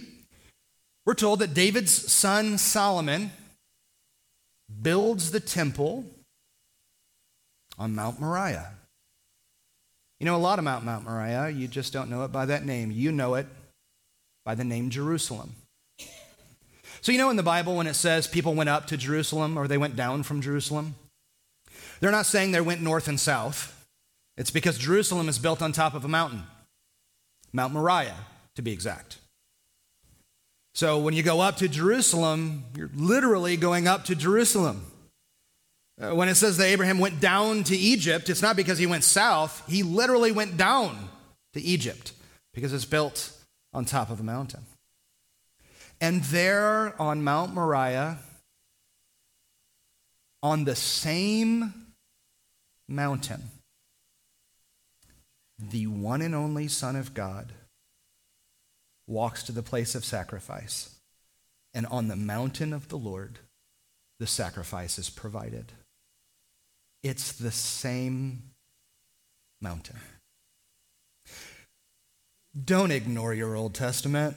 we're 1.06 1.14
told 1.14 1.38
that 1.38 1.54
David's 1.54 2.12
son 2.12 2.58
Solomon 2.58 3.30
builds 4.82 5.30
the 5.30 5.40
temple 5.40 6.04
on 7.78 7.94
Mount 7.94 8.20
Moriah. 8.20 8.72
You 10.20 10.26
know 10.26 10.36
a 10.36 10.38
lot 10.38 10.58
about 10.58 10.84
Mount 10.84 11.04
Moriah, 11.04 11.48
you 11.48 11.66
just 11.66 11.92
don't 11.92 12.10
know 12.10 12.24
it 12.24 12.30
by 12.30 12.46
that 12.46 12.64
name. 12.64 12.92
You 12.92 13.10
know 13.10 13.34
it 13.34 13.46
by 14.44 14.54
the 14.54 14.64
name 14.64 14.90
Jerusalem. 14.90 15.54
So, 17.00 17.10
you 17.10 17.18
know 17.18 17.30
in 17.30 17.36
the 17.36 17.42
Bible 17.42 17.74
when 17.74 17.88
it 17.88 17.94
says 17.94 18.28
people 18.28 18.54
went 18.54 18.70
up 18.70 18.86
to 18.86 18.96
Jerusalem 18.96 19.58
or 19.58 19.66
they 19.66 19.78
went 19.78 19.96
down 19.96 20.22
from 20.22 20.40
Jerusalem? 20.40 20.94
They're 22.02 22.10
not 22.10 22.26
saying 22.26 22.50
they 22.50 22.60
went 22.60 22.82
north 22.82 23.06
and 23.06 23.18
south. 23.18 23.86
It's 24.36 24.50
because 24.50 24.76
Jerusalem 24.76 25.28
is 25.28 25.38
built 25.38 25.62
on 25.62 25.70
top 25.70 25.94
of 25.94 26.04
a 26.04 26.08
mountain, 26.08 26.42
Mount 27.52 27.72
Moriah, 27.72 28.16
to 28.56 28.62
be 28.62 28.72
exact. 28.72 29.18
So, 30.74 30.98
when 30.98 31.14
you 31.14 31.22
go 31.22 31.40
up 31.40 31.58
to 31.58 31.68
Jerusalem, 31.68 32.64
you're 32.76 32.90
literally 32.92 33.56
going 33.56 33.86
up 33.86 34.04
to 34.06 34.16
Jerusalem. 34.16 34.84
Uh, 36.00 36.12
when 36.12 36.28
it 36.28 36.34
says 36.34 36.56
that 36.56 36.64
Abraham 36.64 36.98
went 36.98 37.20
down 37.20 37.62
to 37.64 37.76
Egypt, 37.76 38.28
it's 38.28 38.42
not 38.42 38.56
because 38.56 38.78
he 38.78 38.86
went 38.86 39.04
south. 39.04 39.62
He 39.68 39.84
literally 39.84 40.32
went 40.32 40.56
down 40.56 41.08
to 41.52 41.60
Egypt 41.60 42.14
because 42.52 42.72
it's 42.72 42.84
built 42.84 43.30
on 43.72 43.84
top 43.84 44.10
of 44.10 44.18
a 44.18 44.24
mountain. 44.24 44.62
And 46.00 46.24
there 46.24 47.00
on 47.00 47.22
Mount 47.22 47.54
Moriah, 47.54 48.18
on 50.42 50.64
the 50.64 50.74
same 50.74 51.74
mountain, 52.88 53.50
the 55.58 55.86
one 55.86 56.22
and 56.22 56.34
only 56.34 56.68
Son 56.68 56.96
of 56.96 57.14
God 57.14 57.52
walks 59.06 59.42
to 59.44 59.52
the 59.52 59.62
place 59.62 59.94
of 59.94 60.04
sacrifice. 60.04 60.96
And 61.74 61.86
on 61.86 62.08
the 62.08 62.16
mountain 62.16 62.72
of 62.72 62.88
the 62.88 62.98
Lord, 62.98 63.38
the 64.18 64.26
sacrifice 64.26 64.98
is 64.98 65.10
provided. 65.10 65.72
It's 67.02 67.32
the 67.32 67.50
same 67.50 68.42
mountain. 69.60 69.96
Don't 72.64 72.90
ignore 72.90 73.32
your 73.32 73.56
Old 73.56 73.74
Testament. 73.74 74.36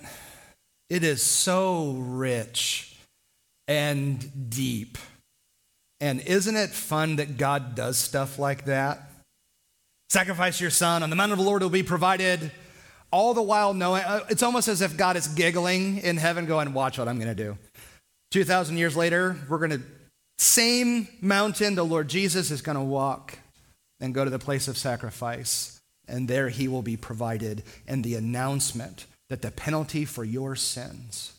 It 0.90 1.04
is 1.04 1.22
so 1.22 1.94
rich 1.94 2.96
and 3.68 4.50
deep. 4.50 4.98
And 6.02 6.22
isn't 6.22 6.56
it 6.56 6.72
fun 6.72 7.18
that 7.18 7.38
God 7.38 7.76
does 7.76 7.98
stuff 7.98 8.38
like 8.38 8.66
that? 8.66 9.10
Sacrifice 10.10 10.62
your 10.62 10.70
son, 10.70 11.04
on 11.04 11.10
the 11.10 11.16
mountain 11.16 11.34
of 11.34 11.44
the 11.44 11.50
Lord 11.50 11.62
will 11.62 11.70
be 11.70 11.84
provided. 11.84 12.52
All 13.12 13.34
the 13.34 13.42
while 13.42 13.74
knowing, 13.74 14.04
uh, 14.04 14.26
it's 14.30 14.44
almost 14.44 14.68
as 14.68 14.82
if 14.82 14.98
God 14.98 15.16
is 15.16 15.28
giggling 15.28 15.98
in 16.00 16.18
heaven, 16.18 16.46
going, 16.46 16.74
Watch 16.74 16.98
what 16.98 17.08
I'm 17.08 17.18
going 17.18 17.36
to 17.36 17.44
do. 17.44 17.58
2,000 18.32 18.78
years 18.78 18.96
later, 18.96 19.38
we're 19.48 19.58
going 19.58 19.72
to, 19.72 19.82
same 20.38 21.08
mountain, 21.22 21.76
the 21.76 21.86
Lord 21.86 22.08
Jesus 22.10 22.52
is 22.52 22.62
going 22.62 22.78
to 22.78 22.84
walk 22.84 23.40
and 24.00 24.14
go 24.14 24.26
to 24.26 24.30
the 24.30 24.40
place 24.40 24.68
of 24.68 24.78
sacrifice. 24.78 25.80
And 26.08 26.28
there 26.28 26.50
he 26.50 26.68
will 26.68 26.82
be 26.82 26.98
provided. 26.98 27.64
And 27.88 28.04
the 28.04 28.16
announcement 28.16 29.06
that 29.30 29.42
the 29.42 29.52
penalty 29.52 30.06
for 30.06 30.24
your 30.24 30.56
sins 30.56 31.34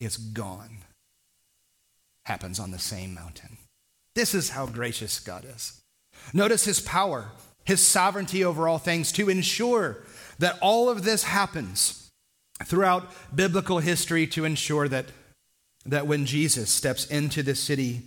is 0.00 0.16
gone 0.16 0.78
happens 2.24 2.58
on 2.58 2.70
the 2.70 2.78
same 2.78 3.14
mountain. 3.14 3.58
This 4.14 4.34
is 4.34 4.50
how 4.50 4.66
gracious 4.66 5.20
God 5.20 5.44
is. 5.44 5.80
Notice 6.32 6.64
his 6.64 6.80
power, 6.80 7.32
his 7.64 7.86
sovereignty 7.86 8.44
over 8.44 8.68
all 8.68 8.78
things 8.78 9.12
to 9.12 9.28
ensure 9.28 10.04
that 10.38 10.58
all 10.60 10.88
of 10.88 11.04
this 11.04 11.24
happens 11.24 12.10
throughout 12.64 13.10
biblical 13.34 13.78
history 13.78 14.26
to 14.28 14.44
ensure 14.44 14.88
that, 14.88 15.06
that 15.84 16.06
when 16.06 16.26
Jesus 16.26 16.70
steps 16.70 17.06
into 17.06 17.42
the 17.42 17.54
city 17.54 18.02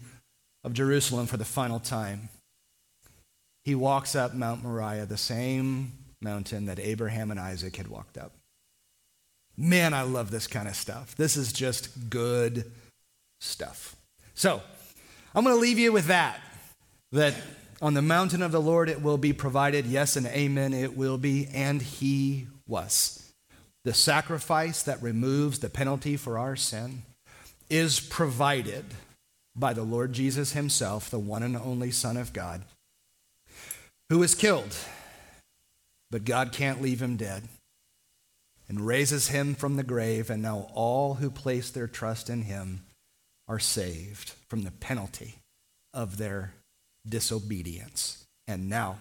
of 0.64 0.74
Jerusalem 0.74 1.28
for 1.28 1.38
the 1.38 1.46
final 1.46 1.80
time, 1.80 2.30
he 3.64 3.76
walks 3.76 4.16
up 4.16 4.34
Mount 4.34 4.64
Moriah, 4.64 5.06
the 5.06 5.18
same 5.18 5.92
mountain 6.22 6.66
that 6.68 6.80
Abraham 6.80 7.32
and 7.32 7.40
Isaac 7.40 7.76
had 7.76 7.88
walked 7.88 8.18
up. 8.18 8.32
Man, 9.58 9.94
I 9.94 10.02
love 10.02 10.32
this 10.32 10.48
kind 10.48 10.68
of 10.68 10.76
stuff. 10.76 11.16
This 11.16 11.38
is 11.38 11.54
just 11.54 12.10
good 12.10 12.72
stuff. 13.40 13.96
So, 14.34 14.62
I'm 15.36 15.44
going 15.44 15.56
to 15.56 15.62
leave 15.62 15.78
you 15.78 15.92
with 15.92 16.08
that. 16.08 16.40
That 17.12 17.36
on 17.82 17.94
the 17.94 18.02
mountain 18.02 18.42
of 18.42 18.54
the 18.54 18.62
Lord 18.62 18.90
it 18.90 19.02
will 19.02 19.18
be 19.18 19.34
provided. 19.34 19.86
Yes 19.86 20.16
and 20.16 20.26
amen, 20.28 20.74
it 20.74 20.96
will 20.96 21.18
be. 21.18 21.48
And 21.54 21.82
he 21.82 22.48
was. 22.66 23.34
The 23.84 23.94
sacrifice 23.94 24.82
that 24.84 25.04
removes 25.04 25.60
the 25.60 25.70
penalty 25.70 26.16
for 26.18 26.40
our 26.40 26.56
sin 26.56 27.04
is 27.70 28.00
provided 28.00 28.86
by 29.56 29.74
the 29.74 29.84
Lord 29.84 30.14
Jesus 30.14 30.54
himself, 30.54 31.10
the 31.10 31.20
one 31.20 31.44
and 31.44 31.56
only 31.56 31.92
Son 31.92 32.18
of 32.18 32.34
God, 32.34 32.64
who 34.10 34.20
was 34.20 34.36
killed, 34.36 34.76
but 36.12 36.26
God 36.26 36.52
can't 36.52 36.82
leave 36.82 37.02
him 37.02 37.16
dead, 37.16 37.44
and 38.68 38.88
raises 38.88 39.30
him 39.30 39.56
from 39.56 39.76
the 39.76 39.84
grave. 39.84 40.30
And 40.30 40.42
now 40.42 40.70
all 40.74 41.16
who 41.16 41.30
place 41.30 41.70
their 41.70 41.88
trust 41.88 42.30
in 42.30 42.44
him 42.44 42.82
are 43.48 43.60
saved 43.60 44.34
from 44.50 44.64
the 44.64 44.72
penalty 44.72 45.36
of 45.94 46.18
their 46.18 46.54
disobedience. 47.08 48.26
And 48.48 48.70
now 48.70 48.98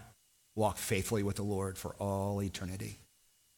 walk 0.56 0.78
faithfully 0.78 1.22
with 1.22 1.36
the 1.36 1.42
Lord 1.42 1.76
for 1.76 1.94
all 1.98 2.42
eternity. 2.42 2.98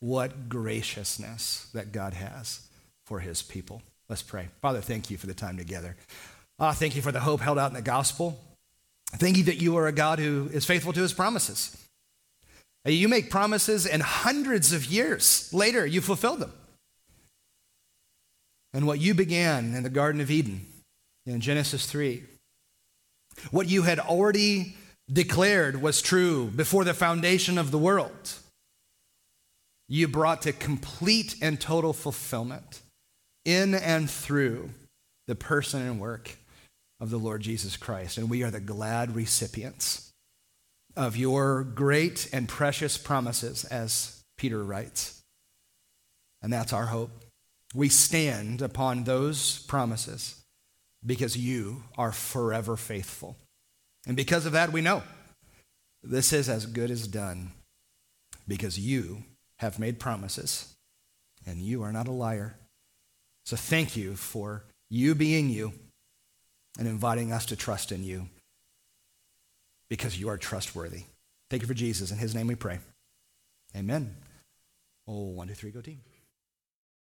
What 0.00 0.48
graciousness 0.48 1.68
that 1.72 1.92
God 1.92 2.14
has 2.14 2.60
for 3.04 3.20
his 3.20 3.42
people. 3.42 3.82
Let's 4.08 4.22
pray. 4.22 4.48
Father, 4.60 4.80
thank 4.80 5.10
you 5.10 5.16
for 5.16 5.26
the 5.26 5.34
time 5.34 5.56
together. 5.56 5.96
Ah, 6.58 6.72
thank 6.72 6.96
you 6.96 7.02
for 7.02 7.12
the 7.12 7.20
hope 7.20 7.40
held 7.40 7.58
out 7.58 7.70
in 7.70 7.76
the 7.76 7.82
gospel. 7.82 8.38
Thank 9.12 9.36
you 9.36 9.44
that 9.44 9.60
you 9.60 9.76
are 9.76 9.86
a 9.86 9.92
God 9.92 10.18
who 10.18 10.48
is 10.52 10.64
faithful 10.64 10.92
to 10.92 11.00
his 11.02 11.12
promises. 11.12 11.76
You 12.84 13.08
make 13.08 13.30
promises, 13.30 13.84
and 13.84 14.00
hundreds 14.00 14.72
of 14.72 14.84
years 14.84 15.52
later, 15.52 15.84
you 15.84 16.00
fulfill 16.00 16.36
them. 16.36 16.52
And 18.72 18.86
what 18.86 19.00
you 19.00 19.12
began 19.12 19.74
in 19.74 19.82
the 19.82 19.90
Garden 19.90 20.20
of 20.20 20.30
Eden 20.30 20.66
in 21.26 21.40
Genesis 21.40 21.86
3, 21.86 22.22
what 23.50 23.68
you 23.68 23.82
had 23.82 23.98
already 23.98 24.76
declared 25.12 25.82
was 25.82 26.00
true 26.00 26.46
before 26.46 26.84
the 26.84 26.94
foundation 26.94 27.58
of 27.58 27.70
the 27.70 27.78
world, 27.78 28.34
you 29.88 30.08
brought 30.08 30.42
to 30.42 30.52
complete 30.52 31.36
and 31.40 31.60
total 31.60 31.92
fulfillment 31.92 32.80
in 33.44 33.74
and 33.74 34.10
through 34.10 34.70
the 35.26 35.34
person 35.34 35.82
and 35.82 36.00
work 36.00 36.36
of 36.98 37.10
the 37.10 37.18
Lord 37.18 37.42
Jesus 37.42 37.76
Christ. 37.76 38.18
And 38.18 38.30
we 38.30 38.42
are 38.42 38.50
the 38.50 38.60
glad 38.60 39.14
recipients 39.14 40.10
of 40.96 41.16
your 41.16 41.62
great 41.62 42.28
and 42.32 42.48
precious 42.48 42.96
promises, 42.96 43.64
as 43.64 44.22
Peter 44.38 44.64
writes. 44.64 45.22
And 46.42 46.52
that's 46.52 46.72
our 46.72 46.86
hope. 46.86 47.10
We 47.74 47.88
stand 47.88 48.62
upon 48.62 49.04
those 49.04 49.60
promises 49.66 50.42
because 51.06 51.36
you 51.36 51.84
are 51.96 52.12
forever 52.12 52.76
faithful. 52.76 53.36
And 54.06 54.16
because 54.16 54.46
of 54.46 54.52
that, 54.52 54.72
we 54.72 54.80
know 54.80 55.02
this 56.02 56.32
is 56.32 56.48
as 56.48 56.66
good 56.66 56.90
as 56.90 57.06
done 57.06 57.52
because 58.46 58.78
you 58.78 59.24
have 59.58 59.78
made 59.78 59.98
promises 59.98 60.74
and 61.46 61.60
you 61.60 61.82
are 61.82 61.92
not 61.92 62.08
a 62.08 62.12
liar. 62.12 62.56
So 63.44 63.56
thank 63.56 63.96
you 63.96 64.16
for 64.16 64.64
you 64.90 65.14
being 65.14 65.48
you 65.48 65.72
and 66.78 66.86
inviting 66.86 67.32
us 67.32 67.46
to 67.46 67.56
trust 67.56 67.92
in 67.92 68.04
you 68.04 68.28
because 69.88 70.18
you 70.18 70.28
are 70.28 70.36
trustworthy. 70.36 71.04
Thank 71.48 71.62
you 71.62 71.68
for 71.68 71.74
Jesus. 71.74 72.10
In 72.10 72.18
his 72.18 72.34
name 72.34 72.48
we 72.48 72.56
pray. 72.56 72.80
Amen. 73.74 74.16
Oh, 75.06 75.26
one, 75.26 75.48
two, 75.48 75.54
three, 75.54 75.70
go 75.70 75.80
team. 75.80 76.00